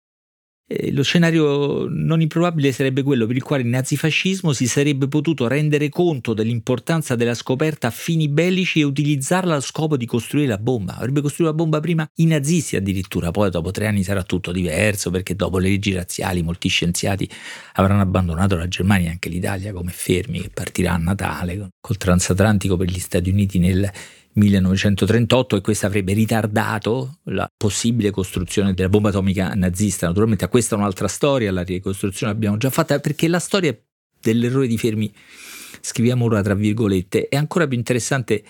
eh, 0.66 0.92
lo 0.92 1.02
scenario 1.02 1.87
non 1.88 2.21
improbabile 2.21 2.73
sarebbe 2.73 3.02
quello 3.02 3.26
per 3.26 3.37
il 3.37 3.42
quale 3.42 3.62
il 3.62 3.69
nazifascismo 3.69 4.52
si 4.52 4.66
sarebbe 4.66 5.09
potuto 5.09 5.49
rendere 5.49 5.88
conto 5.88 6.35
dell'importanza 6.35 7.16
della 7.16 7.35
scoperta 7.35 7.88
a 7.88 7.90
fini 7.90 8.28
bellici 8.28 8.81
e 8.81 8.85
utilizzarla 8.85 9.52
allo 9.52 9.61
scopo 9.61 9.97
di 9.97 10.07
costruire 10.07 10.49
la 10.49 10.59
bomba. 10.59 10.97
Avrebbe 10.97 11.21
costruito 11.21 11.50
la 11.50 11.57
bomba 11.57 11.81
prima 11.81 12.09
i 12.16 12.26
nazisti 12.26 12.76
addirittura, 12.76 13.31
poi 13.31 13.50
dopo 13.50 13.71
tre 13.71 13.87
anni 13.87 14.02
sarà 14.02 14.23
tutto 14.23 14.52
diverso 14.52 15.11
perché 15.11 15.35
dopo 15.35 15.59
le 15.59 15.69
leggi 15.69 15.92
razziali 15.92 16.42
molti 16.42 16.69
scienziati 16.69 17.28
avranno 17.75 18.02
abbandonato 18.02 18.57
la 18.57 18.69
Germania 18.69 19.09
e 19.09 19.12
anche 19.12 19.28
l'Italia 19.28 19.73
come 19.73 19.90
fermi 19.90 20.40
che 20.40 20.50
partirà 20.52 20.95
a 20.95 20.99
Natale 20.99 21.71
col 21.81 21.97
transatlantico 21.97 22.76
per 22.76 22.88
gli 22.88 22.99
Stati 22.99 23.31
Uniti 23.31 23.59
nel 23.59 23.90
1938 24.35 25.57
e 25.57 25.61
questo 25.61 25.87
avrebbe 25.87 26.12
ritardato 26.15 27.19
la 27.25 27.47
possibile 27.55 28.11
costruzione 28.11 28.73
della 28.73 28.89
bomba 28.89 29.11
atomica 29.11 29.53
nazista. 29.55 30.07
Naturalmente 30.07 30.45
a 30.45 30.49
questa 30.49 30.75
è 30.75 30.79
un'altra 30.79 31.09
storia, 31.09 31.53
la 31.53 31.62
ricostruzione 31.62 32.33
l'abbiamo 32.33 32.57
già 32.57 32.71
fatta 32.71 32.99
perché 32.99 33.29
la 33.29 33.39
storia 33.39 33.77
dell'errore 34.21 34.67
di 34.67 34.79
Fermi, 34.79 35.12
scriviamo 35.81 36.25
ora 36.25 36.43
tra 36.43 36.55
virgolette, 36.55 37.29
è 37.29 37.37
ancora 37.37 37.67
più 37.67 37.77
interessante 37.77 38.43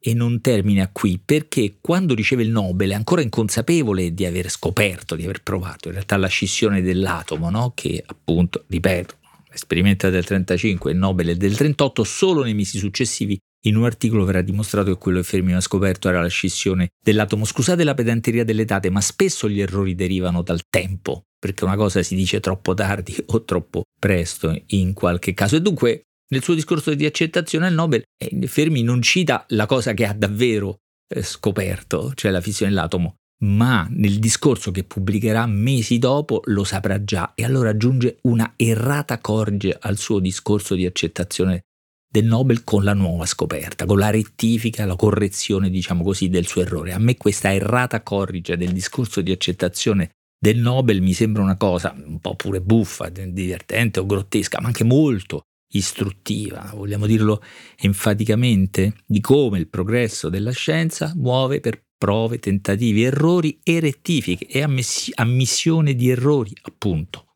e 0.00 0.14
non 0.14 0.40
termina 0.40 0.88
qui 0.92 1.20
perché 1.22 1.78
quando 1.80 2.14
riceve 2.14 2.44
il 2.44 2.50
Nobel 2.50 2.90
è 2.90 2.94
ancora 2.94 3.20
inconsapevole 3.20 4.14
di 4.14 4.24
aver 4.24 4.48
scoperto, 4.48 5.16
di 5.16 5.24
aver 5.24 5.42
provato 5.42 5.88
in 5.88 5.94
realtà 5.94 6.16
la 6.16 6.28
scissione 6.28 6.80
dell'atomo, 6.80 7.50
no? 7.50 7.72
che 7.74 8.02
appunto, 8.06 8.64
ripeto, 8.68 9.16
l'esperimento 9.50 10.08
del 10.08 10.24
35, 10.24 10.92
il 10.92 10.98
Nobel 10.98 11.28
è 11.28 11.34
del 11.34 11.56
38, 11.56 12.04
solo 12.04 12.44
nei 12.44 12.54
mesi 12.54 12.78
successivi 12.78 13.38
in 13.62 13.76
un 13.76 13.84
articolo 13.84 14.24
verrà 14.24 14.42
dimostrato 14.42 14.92
che 14.92 14.98
quello 14.98 15.18
che 15.18 15.24
Fermi 15.24 15.52
ha 15.52 15.60
scoperto 15.60 16.08
era 16.08 16.20
la 16.20 16.28
scissione 16.28 16.90
dell'atomo. 17.02 17.44
Scusate 17.44 17.84
la 17.84 17.94
pedanteria 17.94 18.44
delle 18.44 18.64
date, 18.64 18.90
ma 18.90 19.00
spesso 19.00 19.48
gli 19.48 19.60
errori 19.60 19.94
derivano 19.94 20.42
dal 20.42 20.60
tempo, 20.68 21.24
perché 21.38 21.64
una 21.64 21.76
cosa 21.76 22.02
si 22.02 22.14
dice 22.14 22.40
troppo 22.40 22.74
tardi 22.74 23.16
o 23.26 23.44
troppo 23.44 23.82
presto 23.98 24.56
in 24.68 24.92
qualche 24.92 25.34
caso. 25.34 25.56
E 25.56 25.60
dunque 25.60 26.02
nel 26.30 26.42
suo 26.42 26.54
discorso 26.54 26.94
di 26.94 27.06
accettazione 27.06 27.66
al 27.66 27.74
Nobel, 27.74 28.02
eh, 28.16 28.46
Fermi 28.46 28.82
non 28.82 29.02
cita 29.02 29.44
la 29.48 29.66
cosa 29.66 29.94
che 29.94 30.04
ha 30.04 30.12
davvero 30.12 30.76
eh, 31.08 31.22
scoperto, 31.22 32.12
cioè 32.14 32.30
la 32.30 32.42
fissione 32.42 32.70
dell'atomo, 32.70 33.16
ma 33.44 33.86
nel 33.90 34.18
discorso 34.18 34.70
che 34.70 34.84
pubblicherà 34.84 35.46
mesi 35.46 35.98
dopo 35.98 36.42
lo 36.46 36.64
saprà 36.64 37.02
già 37.02 37.32
e 37.34 37.44
allora 37.44 37.70
aggiunge 37.70 38.18
una 38.22 38.52
errata 38.56 39.18
corge 39.18 39.76
al 39.80 39.96
suo 39.96 40.18
discorso 40.18 40.74
di 40.74 40.84
accettazione 40.84 41.62
del 42.10 42.24
Nobel 42.24 42.64
con 42.64 42.84
la 42.84 42.94
nuova 42.94 43.26
scoperta, 43.26 43.84
con 43.84 43.98
la 43.98 44.10
rettifica, 44.10 44.86
la 44.86 44.96
correzione, 44.96 45.68
diciamo 45.68 46.02
così, 46.02 46.28
del 46.28 46.46
suo 46.46 46.62
errore. 46.62 46.92
A 46.92 46.98
me 46.98 47.16
questa 47.16 47.52
errata 47.52 48.02
corrige 48.02 48.56
del 48.56 48.72
discorso 48.72 49.20
di 49.20 49.30
accettazione 49.30 50.10
del 50.40 50.58
Nobel 50.58 51.02
mi 51.02 51.12
sembra 51.12 51.42
una 51.42 51.56
cosa 51.56 51.94
un 51.96 52.20
po' 52.20 52.36
pure 52.36 52.60
buffa, 52.60 53.08
divertente 53.08 54.00
o 54.00 54.06
grottesca, 54.06 54.60
ma 54.60 54.68
anche 54.68 54.84
molto 54.84 55.42
istruttiva, 55.70 56.70
vogliamo 56.74 57.06
dirlo 57.06 57.42
enfaticamente, 57.76 58.94
di 59.04 59.20
come 59.20 59.58
il 59.58 59.68
progresso 59.68 60.28
della 60.28 60.52
scienza 60.52 61.12
muove 61.16 61.60
per 61.60 61.82
prove, 61.98 62.38
tentativi, 62.38 63.02
errori 63.02 63.58
e 63.62 63.80
rettifiche 63.80 64.46
e 64.46 64.62
ammissione 64.62 65.94
di 65.94 66.08
errori, 66.08 66.52
appunto. 66.62 67.27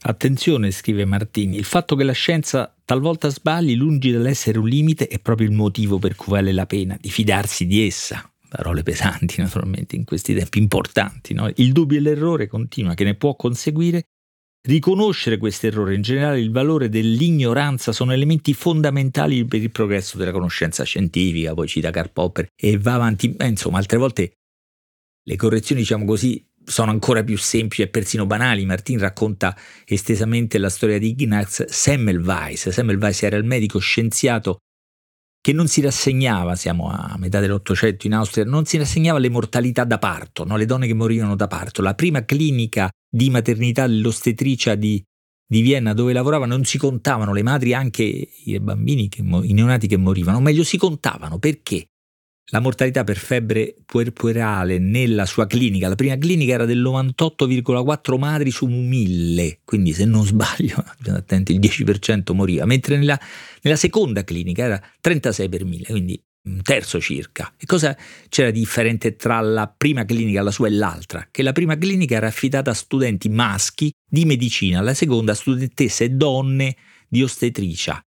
Attenzione, 0.00 0.70
scrive 0.70 1.04
Martini, 1.04 1.56
il 1.56 1.64
fatto 1.64 1.96
che 1.96 2.04
la 2.04 2.12
scienza 2.12 2.74
talvolta 2.84 3.28
sbagli, 3.28 3.74
lungi 3.74 4.12
dall'essere 4.12 4.58
un 4.58 4.68
limite, 4.68 5.08
è 5.08 5.18
proprio 5.18 5.48
il 5.48 5.54
motivo 5.54 5.98
per 5.98 6.14
cui 6.14 6.32
vale 6.32 6.52
la 6.52 6.66
pena 6.66 6.96
di 7.00 7.10
fidarsi 7.10 7.66
di 7.66 7.84
essa. 7.84 8.30
Parole 8.48 8.82
pesanti, 8.82 9.40
naturalmente, 9.42 9.96
in 9.96 10.04
questi 10.04 10.34
tempi 10.34 10.58
importanti. 10.58 11.34
No? 11.34 11.50
Il 11.56 11.72
dubbio 11.72 11.98
e 11.98 12.00
l'errore 12.00 12.46
continua 12.46 12.94
che 12.94 13.04
ne 13.04 13.14
può 13.14 13.34
conseguire 13.34 14.04
Riconoscere 14.60 15.38
questo 15.38 15.66
errore, 15.66 15.94
in 15.94 16.02
generale 16.02 16.40
il 16.40 16.50
valore 16.50 16.88
dell'ignoranza, 16.88 17.92
sono 17.92 18.12
elementi 18.12 18.52
fondamentali 18.52 19.44
per 19.46 19.62
il 19.62 19.70
progresso 19.70 20.18
della 20.18 20.32
conoscenza 20.32 20.82
scientifica, 20.82 21.54
poi 21.54 21.68
cita 21.68 21.90
Karl 21.90 22.10
Popper 22.12 22.48
e 22.54 22.76
va 22.76 22.94
avanti. 22.94 23.34
Eh, 23.38 23.46
insomma, 23.46 23.78
altre 23.78 23.98
volte 23.98 24.32
le 25.22 25.36
correzioni, 25.36 25.80
diciamo 25.80 26.04
così, 26.04 26.44
sono 26.68 26.90
ancora 26.90 27.24
più 27.24 27.36
semplici 27.36 27.82
e 27.82 27.88
persino 27.88 28.26
banali. 28.26 28.64
Martin 28.64 28.98
racconta 28.98 29.56
estesamente 29.84 30.58
la 30.58 30.68
storia 30.68 30.98
di 30.98 31.14
Ignaz 31.18 31.64
Semmelweis. 31.66 32.68
Semmelweis 32.68 33.22
era 33.22 33.36
il 33.36 33.44
medico 33.44 33.78
scienziato 33.78 34.58
che 35.40 35.52
non 35.52 35.66
si 35.66 35.80
rassegnava, 35.80 36.56
siamo 36.56 36.90
a 36.90 37.16
metà 37.16 37.40
dell'Ottocento 37.40 38.06
in 38.06 38.14
Austria, 38.14 38.44
non 38.44 38.66
si 38.66 38.76
rassegnava 38.76 39.18
alle 39.18 39.30
mortalità 39.30 39.84
da 39.84 39.98
parto, 39.98 40.44
no? 40.44 40.56
le 40.56 40.66
donne 40.66 40.86
che 40.86 40.94
morivano 40.94 41.36
da 41.36 41.46
parto. 41.46 41.80
La 41.80 41.94
prima 41.94 42.24
clinica 42.24 42.90
di 43.08 43.30
maternità 43.30 43.86
dell'ostetricia 43.86 44.74
di, 44.74 45.02
di 45.46 45.62
Vienna 45.62 45.94
dove 45.94 46.12
lavorava 46.12 46.44
non 46.44 46.64
si 46.64 46.76
contavano 46.76 47.32
le 47.32 47.42
madri, 47.42 47.72
anche 47.72 48.02
i 48.02 48.60
bambini, 48.60 49.08
che, 49.08 49.22
i 49.22 49.52
neonati 49.52 49.86
che 49.86 49.96
morivano, 49.96 50.40
meglio 50.40 50.64
si 50.64 50.76
contavano 50.76 51.38
perché 51.38 51.86
la 52.50 52.60
mortalità 52.60 53.04
per 53.04 53.18
febbre 53.18 53.76
puerperale 53.84 54.78
nella 54.78 55.26
sua 55.26 55.46
clinica, 55.46 55.88
la 55.88 55.94
prima 55.94 56.16
clinica 56.16 56.54
era 56.54 56.64
del 56.64 56.80
98,4 56.82 58.18
madri 58.18 58.50
su 58.50 58.66
1000, 58.66 59.60
quindi 59.64 59.92
se 59.92 60.04
non 60.04 60.24
sbaglio, 60.24 60.82
attenti, 61.12 61.52
il 61.52 61.60
10% 61.60 62.34
moriva, 62.34 62.64
mentre 62.64 62.96
nella, 62.96 63.18
nella 63.62 63.76
seconda 63.76 64.24
clinica 64.24 64.64
era 64.64 64.82
36 65.00 65.48
per 65.48 65.64
1000, 65.64 65.84
quindi 65.84 66.22
un 66.44 66.62
terzo 66.62 66.98
circa. 67.00 67.52
E 67.58 67.66
cosa 67.66 67.96
c'era 68.28 68.50
di 68.50 68.60
differente 68.60 69.16
tra 69.16 69.40
la 69.40 69.72
prima 69.74 70.04
clinica, 70.04 70.42
la 70.42 70.50
sua 70.50 70.68
e 70.68 70.70
l'altra? 70.70 71.28
Che 71.30 71.42
la 71.42 71.52
prima 71.52 71.76
clinica 71.76 72.16
era 72.16 72.28
affidata 72.28 72.70
a 72.70 72.74
studenti 72.74 73.28
maschi 73.28 73.92
di 74.08 74.24
medicina, 74.24 74.80
la 74.80 74.94
seconda 74.94 75.32
a 75.32 75.34
studentesse 75.34 76.16
donne 76.16 76.76
di 77.06 77.22
ostetricia. 77.22 78.00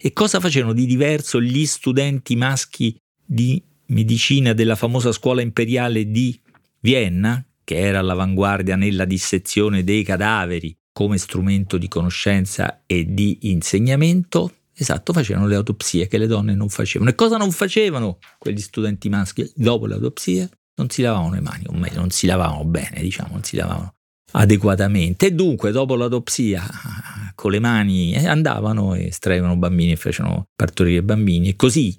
E 0.00 0.12
cosa 0.12 0.38
facevano 0.38 0.74
di 0.74 0.84
diverso 0.84 1.40
gli 1.40 1.64
studenti 1.64 2.36
maschi 2.36 2.96
di 3.24 3.62
medicina 3.88 4.52
della 4.52 4.76
famosa 4.76 5.12
scuola 5.12 5.40
imperiale 5.40 6.10
di 6.10 6.38
Vienna, 6.80 7.44
che 7.64 7.78
era 7.78 7.98
all'avanguardia 7.98 8.76
nella 8.76 9.04
dissezione 9.04 9.84
dei 9.84 10.02
cadaveri 10.02 10.76
come 10.92 11.18
strumento 11.18 11.78
di 11.78 11.86
conoscenza 11.86 12.82
e 12.86 13.12
di 13.12 13.38
insegnamento? 13.42 14.52
Esatto, 14.74 15.12
facevano 15.12 15.46
le 15.46 15.56
autopsie 15.56 16.06
che 16.06 16.18
le 16.18 16.26
donne 16.26 16.54
non 16.54 16.68
facevano. 16.68 17.10
E 17.10 17.14
cosa 17.14 17.36
non 17.36 17.50
facevano 17.50 18.18
quegli 18.38 18.60
studenti 18.60 19.08
maschi 19.08 19.50
dopo 19.54 19.86
le 19.86 19.94
autopsie? 19.94 20.48
Non 20.76 20.88
si 20.88 21.02
lavavano 21.02 21.34
le 21.34 21.40
mani, 21.40 21.64
o 21.66 21.72
meglio, 21.72 22.00
non 22.00 22.10
si 22.10 22.26
lavavano 22.26 22.64
bene, 22.64 23.00
diciamo, 23.00 23.32
non 23.32 23.42
si 23.42 23.56
lavavano 23.56 23.94
adeguatamente. 24.32 25.26
E 25.26 25.32
dunque, 25.32 25.72
dopo 25.72 25.96
l'autopsia, 25.96 26.64
con 27.34 27.50
le 27.50 27.58
mani 27.58 28.14
eh, 28.14 28.26
andavano 28.26 28.94
e 28.94 29.06
estraevano 29.06 29.56
bambini 29.56 29.92
e 29.92 29.96
facevano 29.96 30.46
partorire 30.54 31.02
bambini. 31.02 31.48
E 31.48 31.56
così 31.56 31.96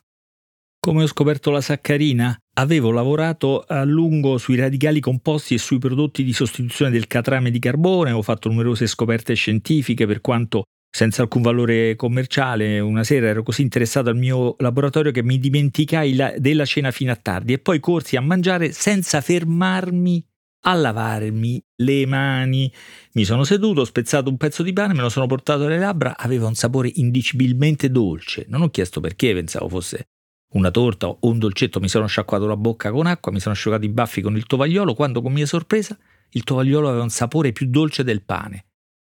Come 0.81 1.03
ho 1.03 1.07
scoperto 1.07 1.51
la 1.51 1.61
saccarina? 1.61 2.37
Avevo 2.55 2.91
lavorato 2.91 3.65
a 3.69 3.85
lungo 3.85 4.39
sui 4.39 4.57
radicali 4.57 5.01
composti 5.01 5.55
e 5.55 5.59
sui 5.59 5.79
prodotti 5.79 6.25
di 6.25 6.33
sostituzione 6.33 6.91
del 6.91 7.07
catrame 7.07 7.51
di 7.51 7.59
carbone, 7.59 8.11
ho 8.11 8.23
fatto 8.23 8.49
numerose 8.49 8.87
scoperte 8.87 9.35
scientifiche 9.35 10.07
per 10.07 10.21
quanto 10.21 10.65
senza 10.91 11.23
alcun 11.23 11.43
valore 11.43 11.95
commerciale. 11.95 12.81
Una 12.81 13.05
sera 13.05 13.29
ero 13.29 13.43
così 13.43 13.63
interessato 13.63 14.09
al 14.09 14.17
mio 14.17 14.57
laboratorio 14.59 15.13
che 15.13 15.23
mi 15.23 15.39
dimenticai 15.39 16.15
la, 16.15 16.35
della 16.37 16.65
cena 16.65 16.91
fino 16.91 17.13
a 17.13 17.17
tardi 17.17 17.53
e 17.53 17.59
poi 17.59 17.79
corsi 17.79 18.17
a 18.17 18.21
mangiare 18.21 18.73
senza 18.73 19.21
fermarmi 19.21 20.25
a 20.63 20.75
lavarmi 20.75 21.63
le 21.77 22.07
mani. 22.07 22.73
Mi 23.13 23.25
sono 23.25 23.45
seduto, 23.45 23.81
ho 23.81 23.85
spezzato 23.85 24.29
un 24.31 24.37
pezzo 24.37 24.63
di 24.63 24.73
pane, 24.73 24.95
me 24.95 25.03
lo 25.03 25.09
sono 25.09 25.27
portato 25.27 25.65
alle 25.65 25.79
labbra, 25.79 26.17
aveva 26.17 26.47
un 26.47 26.55
sapore 26.55 26.91
indicibilmente 26.95 27.91
dolce. 27.91 28.47
Non 28.49 28.63
ho 28.63 28.71
chiesto 28.71 29.01
perché, 29.01 29.33
pensavo 29.33 29.69
fosse 29.69 30.09
una 30.53 30.71
torta 30.71 31.09
o 31.09 31.19
un 31.23 31.39
dolcetto, 31.39 31.81
mi 31.81 31.89
sono 31.89 32.07
sciacquato 32.07 32.47
la 32.47 32.57
bocca 32.57 32.91
con 32.91 33.07
acqua, 33.07 33.33
mi 33.33 33.41
sono 33.41 33.55
asciugato 33.55 33.85
i 33.85 33.89
baffi 33.89 34.21
con 34.21 34.37
il 34.37 34.45
tovagliolo, 34.45 34.95
quando 34.95 35.23
con 35.23 35.33
mia 35.33 35.47
sorpresa 35.47 35.97
il 36.31 36.45
tovagliolo 36.45 36.89
aveva 36.89 37.03
un 37.03 37.11
sapore 37.11 37.53
più 37.53 37.69
dolce 37.69 38.05
del 38.05 38.23
pane. 38.23 38.67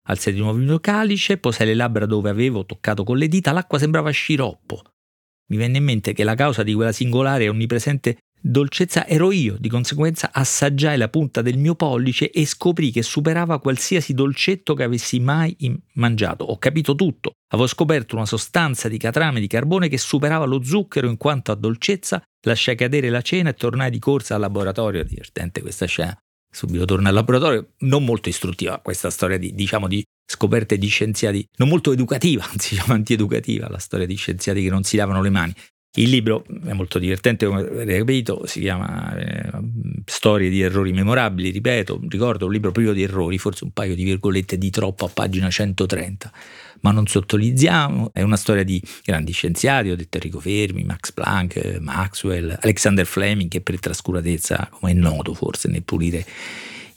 Alzai 0.09 0.33
di 0.33 0.40
nuovo 0.40 0.59
il 0.59 0.64
mio 0.64 0.80
calice, 0.80 1.38
posai 1.38 1.66
le 1.66 1.75
labbra 1.75 2.07
dove 2.07 2.30
avevo 2.30 2.66
toccato 2.66 3.04
con 3.04 3.16
le 3.16 3.28
dita, 3.28 3.52
l'acqua 3.52 3.78
sembrava 3.78 4.11
sciroppo. 4.11 4.83
mi 5.50 5.57
venne 5.57 5.78
in 5.78 5.85
mente 5.85 6.12
che 6.12 6.25
la 6.25 6.35
causa 6.35 6.62
di 6.62 6.75
quella 6.75 6.92
singolare 6.92 7.45
e 7.45 7.49
onnipresente 7.49 8.19
dolcezza 8.40 9.06
ero 9.06 9.32
io, 9.32 9.56
di 9.59 9.68
conseguenza 9.68 10.30
assaggiai 10.32 10.97
la 10.97 11.09
punta 11.09 11.42
del 11.42 11.59
mio 11.59 11.75
pollice 11.75 12.30
e 12.30 12.47
scoprì 12.47 12.90
che 12.90 13.02
superava 13.02 13.61
qualsiasi 13.61 14.14
dolcetto 14.14 14.75
che 14.75 14.82
avessi 14.82 15.20
mai 15.20 15.56
mangiato. 15.94 16.44
Ho 16.44 16.59
capito 16.59 16.94
tutto. 16.94 17.32
Avevo 17.52 17.68
scoperto 17.68 18.16
una 18.16 18.26
sostanza 18.26 18.88
di 18.88 18.99
catrame 18.99 19.40
di 19.40 19.47
carbone 19.47 19.88
che 19.88 19.99
superava 19.99 20.44
lo 20.44 20.62
zucchero 20.62 21.09
in 21.09 21.16
quanto 21.16 21.52
a 21.52 21.56
dolcezza. 21.56 22.23
Lasciai 22.47 22.76
cadere 22.76 23.11
la 23.11 23.23
cena 23.23 23.50
e 23.50 23.54
tornai 23.54 23.90
di 23.90 23.99
corsa 23.99 24.35
al 24.35 24.40
laboratorio. 24.40 25.04
Divertente 25.04 25.61
questa 25.61 25.87
scena. 25.87 26.16
Subito 26.52 26.85
torna 26.85 27.11
al 27.11 27.14
laboratorio, 27.14 27.75
non 27.80 28.04
molto 28.04 28.28
istruttiva 28.28 28.80
questa 28.80 29.11
storia 29.11 29.38
di, 29.38 29.54
diciamo, 29.54 29.87
di 29.87 30.02
scoperte 30.30 30.78
di 30.78 30.87
scienziati, 30.87 31.47
non 31.59 31.68
molto 31.68 31.92
educativa, 31.92 32.44
anzi 32.50 32.75
diciamo 32.75 32.94
antieducativa, 32.94 33.68
la 33.68 33.78
storia 33.78 34.06
di 34.06 34.14
scienziati 34.14 34.62
che 34.62 34.70
non 34.70 34.85
si 34.85 34.97
lavano 34.97 35.23
le 35.23 35.30
mani. 35.30 35.54
Il 35.94 36.09
libro 36.09 36.44
è 36.64 36.73
molto 36.73 37.00
divertente, 37.00 37.47
come 37.47 37.62
avete 37.62 37.99
capito, 37.99 38.47
si 38.47 38.61
chiama 38.61 39.12
eh, 39.16 39.50
Storie 40.04 40.49
di 40.49 40.61
errori 40.61 40.92
memorabili, 40.92 41.50
ripeto, 41.50 42.00
ricordo 42.09 42.47
un 42.47 42.52
libro 42.52 42.70
privo 42.70 42.92
di 42.92 43.02
errori, 43.02 43.38
forse 43.38 43.64
un 43.64 43.73
paio 43.73 43.97
di 43.97 44.04
virgolette 44.04 44.56
di 44.56 44.70
troppo 44.70 45.06
a 45.06 45.11
pagina 45.12 45.50
130, 45.50 46.32
ma 46.82 46.92
non 46.92 47.09
sottolineiamo, 47.09 48.11
è 48.12 48.23
una 48.23 48.37
storia 48.37 48.62
di 48.62 48.80
grandi 49.04 49.32
scienziati, 49.32 49.90
ho 49.90 49.97
detto 49.97 50.16
Enrico 50.18 50.38
Fermi, 50.38 50.85
Max 50.85 51.11
Planck, 51.11 51.78
Maxwell, 51.80 52.56
Alexander 52.61 53.04
Fleming, 53.04 53.50
che 53.50 53.61
per 53.61 53.80
trascuratezza, 53.80 54.68
come 54.70 54.92
è 54.92 54.94
noto 54.94 55.35
forse 55.35 55.68
nel 55.68 55.82
pulire 55.82 56.25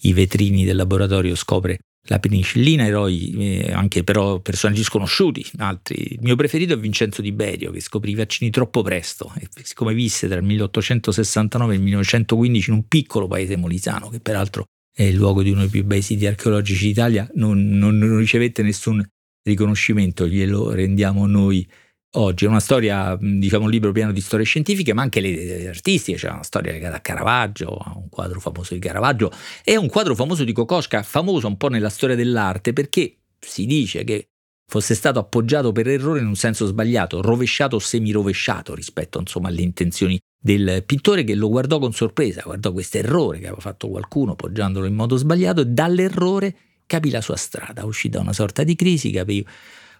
i 0.01 0.13
vetrini 0.13 0.65
del 0.65 0.75
laboratorio, 0.75 1.33
scopre 1.33 1.79
la 2.07 2.19
penicillina, 2.19 2.85
eroi 2.85 3.33
eh, 3.37 3.71
anche 3.71 4.03
però 4.03 4.39
personaggi 4.39 4.83
sconosciuti, 4.83 5.45
altri. 5.57 6.13
Il 6.13 6.19
mio 6.21 6.35
preferito 6.35 6.73
è 6.73 6.77
Vincenzo 6.77 7.21
Di 7.21 7.31
Berio 7.31 7.71
che 7.71 7.79
scoprì 7.79 8.11
i 8.11 8.15
vaccini 8.15 8.49
troppo 8.49 8.81
presto 8.81 9.31
e 9.39 9.47
siccome 9.63 9.93
visse 9.93 10.27
tra 10.27 10.37
il 10.37 10.43
1869 10.43 11.73
e 11.73 11.75
il 11.77 11.83
1915 11.83 12.69
in 12.69 12.75
un 12.75 12.87
piccolo 12.87 13.27
paese 13.27 13.55
molisano 13.55 14.09
che 14.09 14.19
peraltro 14.19 14.65
è 14.93 15.03
il 15.03 15.15
luogo 15.15 15.41
di 15.41 15.49
uno 15.49 15.61
dei 15.61 15.69
più 15.69 15.83
bei 15.85 16.01
siti 16.01 16.27
archeologici 16.27 16.87
d'Italia, 16.87 17.27
non, 17.35 17.67
non, 17.69 17.97
non 17.97 18.17
ricevette 18.17 18.61
nessun 18.61 19.03
riconoscimento, 19.43 20.27
glielo 20.27 20.71
rendiamo 20.71 21.25
noi 21.25 21.67
oggi. 22.13 22.45
È 22.45 22.47
una 22.47 22.59
storia, 22.59 23.17
diciamo, 23.19 23.65
un 23.65 23.71
libro 23.71 23.91
pieno 23.91 24.11
di 24.11 24.21
storie 24.21 24.45
scientifiche, 24.45 24.93
ma 24.93 25.01
anche 25.01 25.19
le 25.19 25.67
artistiche. 25.67 26.17
C'è 26.17 26.29
una 26.29 26.43
storia 26.43 26.71
legata 26.71 26.97
a 26.97 26.99
Caravaggio, 26.99 27.77
un 27.95 28.09
quadro 28.09 28.39
famoso 28.39 28.73
di 28.73 28.79
Caravaggio 28.79 29.31
e 29.63 29.77
un 29.77 29.89
quadro 29.89 30.15
famoso 30.15 30.43
di 30.43 30.53
Kokoschka, 30.53 31.03
famoso 31.03 31.47
un 31.47 31.57
po' 31.57 31.69
nella 31.69 31.89
storia 31.89 32.15
dell'arte, 32.15 32.73
perché 32.73 33.17
si 33.39 33.65
dice 33.65 34.03
che 34.03 34.27
fosse 34.65 34.95
stato 34.95 35.19
appoggiato 35.19 35.71
per 35.71 35.87
errore 35.87 36.19
in 36.19 36.27
un 36.27 36.35
senso 36.35 36.65
sbagliato, 36.65 37.21
rovesciato 37.21 37.75
o 37.75 37.79
semirovesciato 37.79 38.73
rispetto 38.73 39.19
insomma, 39.19 39.49
alle 39.49 39.61
intenzioni 39.61 40.19
del 40.39 40.83
pittore 40.85 41.23
che 41.23 41.35
lo 41.35 41.49
guardò 41.49 41.79
con 41.79 41.93
sorpresa, 41.93 42.41
guardò 42.43 42.71
questo 42.71 42.97
errore 42.97 43.39
che 43.39 43.45
aveva 43.45 43.61
fatto 43.61 43.87
qualcuno 43.87 44.31
appoggiandolo 44.31 44.85
in 44.85 44.95
modo 44.95 45.15
sbagliato 45.15 45.61
e 45.61 45.65
dall'errore 45.67 46.55
capì 46.85 47.11
la 47.11 47.21
sua 47.21 47.35
strada, 47.35 47.85
uscì 47.85 48.09
da 48.09 48.19
una 48.19 48.33
sorta 48.33 48.63
di 48.63 48.75
crisi, 48.75 49.11
capì 49.11 49.45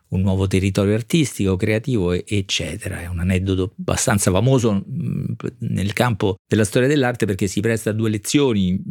un 0.10 0.22
nuovo 0.22 0.48
territorio 0.48 0.94
artistico, 0.94 1.56
creativo, 1.56 2.14
eccetera. 2.14 3.02
È 3.02 3.08
un 3.08 3.20
aneddoto 3.20 3.74
abbastanza 3.78 4.32
famoso 4.32 4.84
nel 5.60 5.94
campo 5.94 6.36
della 6.48 6.66
storia 6.66 6.88
dell'arte 6.88 7.26
perché 7.26 7.48
si 7.48 7.62
presta 7.62 7.90
a 7.90 7.94
due 7.94 8.10
lezioni, 8.10 8.82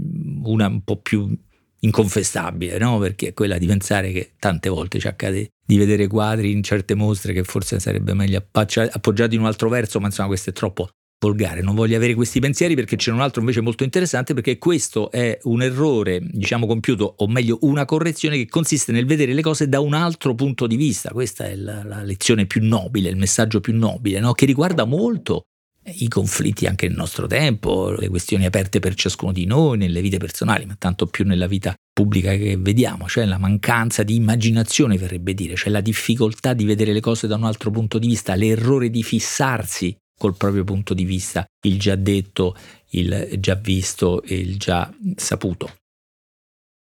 una 0.43 0.67
un 0.67 0.83
po' 0.83 0.97
più 1.01 1.37
inconfessabile, 1.85 2.79
no? 2.79 2.99
perché 2.99 3.29
è 3.29 3.35
quella 3.35 3.59
di 3.59 3.67
pensare 3.67 4.13
che 4.13 4.35
tante 4.39 4.69
volte 4.69 4.99
ci 4.99 5.09
accade 5.09 5.51
di 5.65 5.77
vedere 5.77 6.07
quadri 6.07 6.53
in 6.53 6.63
certe 6.63 6.95
mostre 6.95 7.33
che 7.33 7.43
forse 7.45 7.81
sarebbe 7.81 8.15
meglio 8.15 8.45
appoggiati 8.51 9.35
in 9.35 9.41
un 9.41 9.47
altro 9.47 9.69
verso, 9.69 9.99
ma 10.01 10.07
insomma 10.07 10.29
questo 10.29 10.51
è 10.51 10.53
troppo 10.53 10.89
volgare, 11.23 11.63
non 11.63 11.77
voglio 11.77 11.97
avere 11.97 12.15
questi 12.15 12.41
pensieri 12.41 12.75
perché 12.75 12.97
c'è 12.97 13.13
un 13.13 13.21
altro 13.21 13.41
invece 13.41 13.61
molto 13.61 13.85
interessante 13.85 14.35
perché 14.35 14.59
questo 14.59 15.11
è 15.13 15.39
un 15.45 15.63
errore, 15.63 16.21
diciamo 16.21 16.67
compiuto, 16.67 17.15
o 17.19 17.29
meglio 17.29 17.59
una 17.63 17.85
correzione 17.85 18.37
che 18.37 18.49
consiste 18.49 18.91
nel 18.91 19.07
vedere 19.07 19.33
le 19.33 19.43
cose 19.43 19.69
da 19.69 19.81
un 19.81 19.95
altro 19.95 20.35
punto 20.35 20.67
di 20.67 20.77
vista, 20.77 21.11
questa 21.11 21.47
è 21.47 21.55
la, 21.55 21.85
la 21.85 22.03
lezione 22.03 22.47
più 22.47 22.61
nobile, 22.65 23.09
il 23.09 23.17
messaggio 23.17 23.61
più 23.61 23.77
nobile, 23.77 24.19
no? 24.19 24.33
che 24.33 24.47
riguarda 24.47 24.85
molto 24.85 25.43
i 25.85 26.09
conflitti 26.09 26.67
anche 26.67 26.87
nel 26.87 26.97
nostro 26.97 27.27
tempo, 27.27 27.91
le 27.91 28.09
questioni 28.09 28.45
aperte 28.45 28.79
per 28.79 28.95
ciascuno 28.95 29.33
di 29.33 29.47
noi, 29.47 29.79
nelle 29.79 30.01
vite 30.01 30.19
personali, 30.19 30.65
ma 30.65 30.77
tanto 30.79 31.07
più 31.07 31.25
nella 31.25 31.47
vita 31.47 31.75
pubblica 31.93 32.35
che 32.35 32.57
vediamo, 32.59 33.09
cioè 33.09 33.25
la 33.27 33.39
mancanza 33.39 34.03
di 34.03 34.15
immaginazione, 34.15 34.97
verrebbe 34.97 35.35
dire, 35.35 35.57
cioè 35.57 35.71
la 35.71 35.81
difficoltà 35.81 36.53
di 36.53 36.65
vedere 36.65 36.93
le 36.93 37.01
cose 37.01 37.27
da 37.27 37.37
un 37.37 37.45
altro 37.45 37.71
punto 37.71 37.99
di 37.99 38.07
vista, 38.07 38.35
l'errore 38.35 38.91
di 38.91 39.03
fissarsi 39.03 39.97
col 40.23 40.37
proprio 40.37 40.63
punto 40.63 40.95
di 40.95 41.05
vista, 41.05 41.45
il 41.67 41.81
già 41.81 41.97
detto, 41.97 42.55
il 42.91 43.29
già 43.41 43.57
visto 43.57 44.23
e 44.23 44.37
il 44.37 44.57
già 44.57 44.89
saputo. 45.17 45.79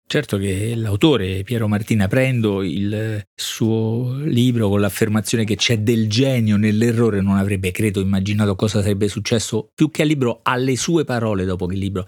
Certo 0.08 0.38
che 0.38 0.76
l'autore 0.76 1.42
Piero 1.42 1.68
Martina 1.68 2.08
prendo 2.08 2.62
il 2.62 3.26
suo 3.34 4.16
libro 4.26 4.70
con 4.70 4.80
l'affermazione 4.80 5.44
che 5.44 5.56
c'è 5.56 5.80
del 5.80 6.08
genio 6.08 6.58
nell'errore 6.58 7.22
non 7.22 7.38
avrebbe 7.38 7.72
credo 7.72 8.00
immaginato 8.00 8.56
cosa 8.56 8.84
sarebbe 8.84 9.08
successo 9.08 9.72
più 9.74 9.90
che 9.90 10.04
al 10.04 10.10
libro 10.10 10.42
alle 10.44 10.76
sue 10.76 11.04
parole 11.04 11.46
dopo 11.46 11.66
che 11.66 11.74
il 11.74 11.80
libro 11.80 12.08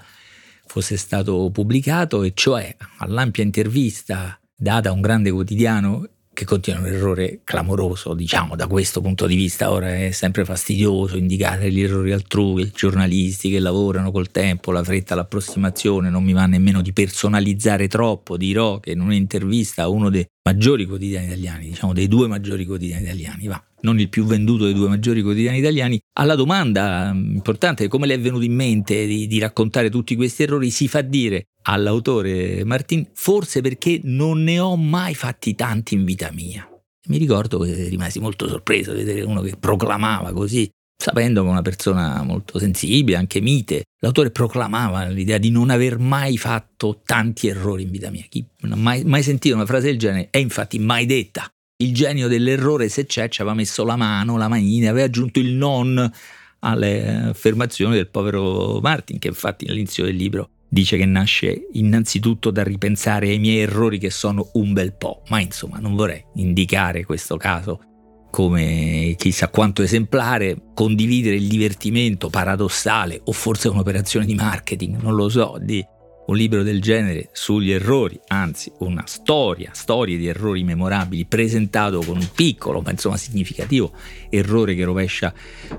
fosse 0.67 0.97
stato 0.97 1.49
pubblicato 1.49 2.21
e 2.21 2.33
cioè 2.35 2.75
all'ampia 2.99 3.43
intervista 3.43 4.39
data 4.55 4.89
a 4.89 4.91
un 4.91 5.01
grande 5.01 5.31
quotidiano 5.31 6.07
che 6.37 6.45
contiene 6.45 6.81
un 6.81 6.85
errore 6.85 7.39
clamoroso, 7.43 8.13
diciamo, 8.13 8.55
da 8.55 8.67
questo 8.67 9.01
punto 9.01 9.25
di 9.25 9.35
vista. 9.35 9.71
Ora 9.71 9.95
è 9.95 10.11
sempre 10.11 10.45
fastidioso 10.45 11.17
indicare 11.17 11.71
gli 11.71 11.81
errori 11.81 12.11
altrui, 12.11 12.61
i 12.61 12.71
giornalisti 12.71 13.49
che 13.49 13.57
lavorano 13.57 14.11
col 14.11 14.29
tempo, 14.29 14.71
la 14.71 14.83
fretta, 14.83 15.15
l'approssimazione, 15.15 16.11
non 16.11 16.23
mi 16.23 16.33
va 16.33 16.45
nemmeno 16.45 16.83
di 16.83 16.93
personalizzare 16.93 17.87
troppo, 17.87 18.37
dirò 18.37 18.79
che 18.79 18.91
in 18.91 19.01
un'intervista 19.01 19.87
uno 19.87 20.11
dei 20.11 20.27
maggiori 20.47 20.85
quotidiani 20.85 21.25
italiani, 21.25 21.67
diciamo 21.67 21.91
dei 21.91 22.07
due 22.07 22.27
maggiori 22.27 22.65
quotidiani 22.65 23.03
italiani, 23.03 23.47
va, 23.47 23.61
non 23.81 23.99
il 23.99 24.07
più 24.07 24.23
venduto 24.23 24.63
dei 24.63 24.73
due 24.73 24.87
maggiori 24.87 25.21
quotidiani 25.21 25.57
italiani, 25.57 25.99
alla 26.13 26.35
domanda 26.35 27.11
mm, 27.13 27.35
importante 27.35 27.89
come 27.89 28.07
le 28.07 28.13
è 28.13 28.19
venuto 28.19 28.45
in 28.45 28.53
mente 28.53 29.05
di, 29.05 29.27
di 29.27 29.39
raccontare 29.39 29.89
tutti 29.89 30.15
questi 30.15 30.43
errori, 30.43 30.69
si 30.69 30.87
fa 30.87 31.01
dire 31.01 31.47
all'autore 31.63 32.63
Martin, 32.63 33.09
forse 33.13 33.59
perché 33.59 33.99
non 34.03 34.41
ne 34.43 34.57
ho 34.59 34.77
mai 34.77 35.15
fatti 35.15 35.53
tanti 35.53 35.95
in 35.95 36.05
vita 36.05 36.31
mia. 36.31 36.65
Mi 37.07 37.17
ricordo 37.17 37.59
che 37.59 37.89
rimasi 37.89 38.19
molto 38.19 38.47
sorpreso 38.47 38.93
di 38.93 39.03
vedere 39.03 39.25
uno 39.25 39.41
che 39.41 39.55
proclamava 39.59 40.31
così, 40.31 40.69
sapendo 40.97 41.41
che 41.41 41.47
è 41.47 41.51
una 41.51 41.61
persona 41.61 42.23
molto 42.23 42.59
sensibile, 42.59 43.17
anche 43.17 43.39
mite. 43.39 43.83
L'autore 43.99 44.31
proclamava 44.31 45.05
l'idea 45.07 45.37
di 45.37 45.51
non 45.51 45.69
aver 45.69 45.99
mai 45.99 46.37
fatto 46.37 47.01
tanti 47.05 47.47
errori 47.47 47.83
in 47.83 47.91
vita 47.91 48.09
mia. 48.09 48.25
Chi 48.27 48.45
non 48.61 48.73
ha 48.73 48.75
mai, 48.75 49.03
mai 49.05 49.23
sentito 49.23 49.55
una 49.55 49.65
frase 49.65 49.87
del 49.87 49.99
genere 49.99 50.29
è 50.31 50.37
infatti 50.37 50.79
mai 50.79 51.05
detta 51.05 51.49
il 51.79 51.93
genio 51.93 52.27
dell'errore, 52.27 52.89
se 52.89 53.05
c'è, 53.05 53.29
ci 53.29 53.41
aveva 53.41 53.55
messo 53.55 53.83
la 53.83 53.95
mano, 53.95 54.37
la 54.37 54.47
manina, 54.47 54.89
aveva 54.89 55.05
aggiunto 55.05 55.39
il 55.39 55.53
non 55.53 56.11
alle 56.59 57.27
affermazioni 57.29 57.95
del 57.95 58.07
povero 58.07 58.79
Martin, 58.81 59.19
che 59.19 59.27
infatti 59.27 59.67
all'inizio 59.67 60.03
del 60.03 60.15
libro 60.15 60.49
dice 60.67 60.97
che 60.97 61.05
nasce 61.05 61.67
innanzitutto 61.73 62.49
da 62.49 62.63
ripensare 62.63 63.29
ai 63.29 63.37
miei 63.37 63.59
errori 63.59 63.99
che 63.99 64.09
sono 64.09 64.49
un 64.53 64.73
bel 64.73 64.93
po', 64.93 65.21
ma 65.29 65.39
insomma 65.39 65.77
non 65.77 65.95
vorrei 65.95 66.23
indicare 66.35 67.05
questo 67.05 67.37
caso 67.37 67.81
come 68.29 69.15
chissà 69.17 69.49
quanto 69.49 69.81
esemplare, 69.81 70.55
condividere 70.73 71.35
il 71.35 71.47
divertimento 71.47 72.29
paradossale 72.29 73.21
o 73.25 73.31
forse 73.31 73.67
un'operazione 73.69 74.25
di 74.25 74.35
marketing, 74.35 75.01
non 75.01 75.15
lo 75.15 75.29
so, 75.29 75.57
di 75.59 75.85
un 76.27 76.35
libro 76.35 76.61
del 76.61 76.81
genere 76.81 77.29
sugli 77.31 77.71
errori, 77.71 78.19
anzi 78.27 78.71
una 78.79 79.03
storia, 79.05 79.71
storie 79.73 80.17
di 80.17 80.27
errori 80.27 80.63
memorabili 80.63 81.25
presentato 81.25 82.01
con 82.01 82.17
un 82.17 82.29
piccolo 82.35 82.81
ma 82.81 82.91
insomma 82.91 83.15
significativo 83.15 83.93
errore 84.29 84.75
che 84.75 84.83
rovescia 84.83 85.33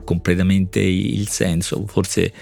completamente 0.05 0.81
il 0.81 1.29
senso, 1.29 1.85
forse 1.87 2.33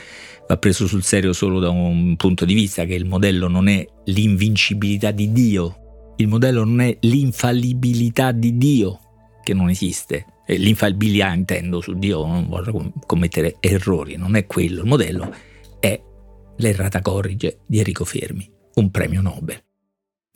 va 0.47 0.57
preso 0.57 0.87
sul 0.87 1.03
serio 1.03 1.33
solo 1.33 1.59
da 1.59 1.71
un 1.71 2.15
punto 2.15 2.45
di 2.45 2.55
vista 2.55 2.85
che 2.85 2.95
il 2.95 3.07
modello 3.07 3.49
non 3.49 3.67
è 3.67 3.85
l'invincibilità 4.05 5.11
di 5.11 5.33
Dio, 5.33 6.15
il 6.19 6.29
modello 6.29 6.63
non 6.63 6.81
è 6.81 6.97
l'infallibilità 7.01 8.31
di 8.31 8.57
Dio 8.57 9.01
che 9.47 9.55
non 9.55 9.71
esiste. 9.71 10.27
L'infallibilità 10.49 11.33
intendo 11.33 11.81
su 11.81 11.95
Dio, 11.95 12.27
non 12.27 12.49
vorrei 12.49 12.93
commettere 13.07 13.59
errori, 13.61 14.17
non 14.17 14.35
è 14.35 14.47
quello, 14.47 14.81
il 14.81 14.89
modello 14.89 15.33
è 15.79 16.03
L'errata 16.59 17.03
corrige 17.03 17.59
di 17.67 17.79
Enrico 17.79 18.05
Fermi, 18.05 18.51
un 18.75 18.91
premio 18.91 19.21
Nobel. 19.21 19.63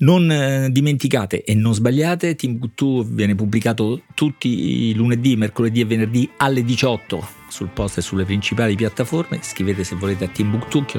Non 0.01 0.31
eh, 0.31 0.70
dimenticate 0.70 1.42
e 1.42 1.55
non 1.55 1.75
sbagliate, 1.75 2.35
Timbuktu 2.35 3.07
viene 3.07 3.35
pubblicato 3.35 4.03
tutti 4.14 4.88
i 4.88 4.94
lunedì, 4.94 5.37
mercoledì 5.37 5.81
e 5.81 5.87
venerdì 5.87 6.29
alle 6.37 6.62
18 6.62 7.27
sul 7.49 7.68
post 7.68 7.99
e 7.99 8.03
sulle 8.03 8.25
principali 8.25 8.77
piattaforme. 8.77 9.40
Scrivete 9.42 9.83
se 9.83 9.96
volete 9.96 10.25
a 10.25 10.29
timbuktu.it. 10.29 10.99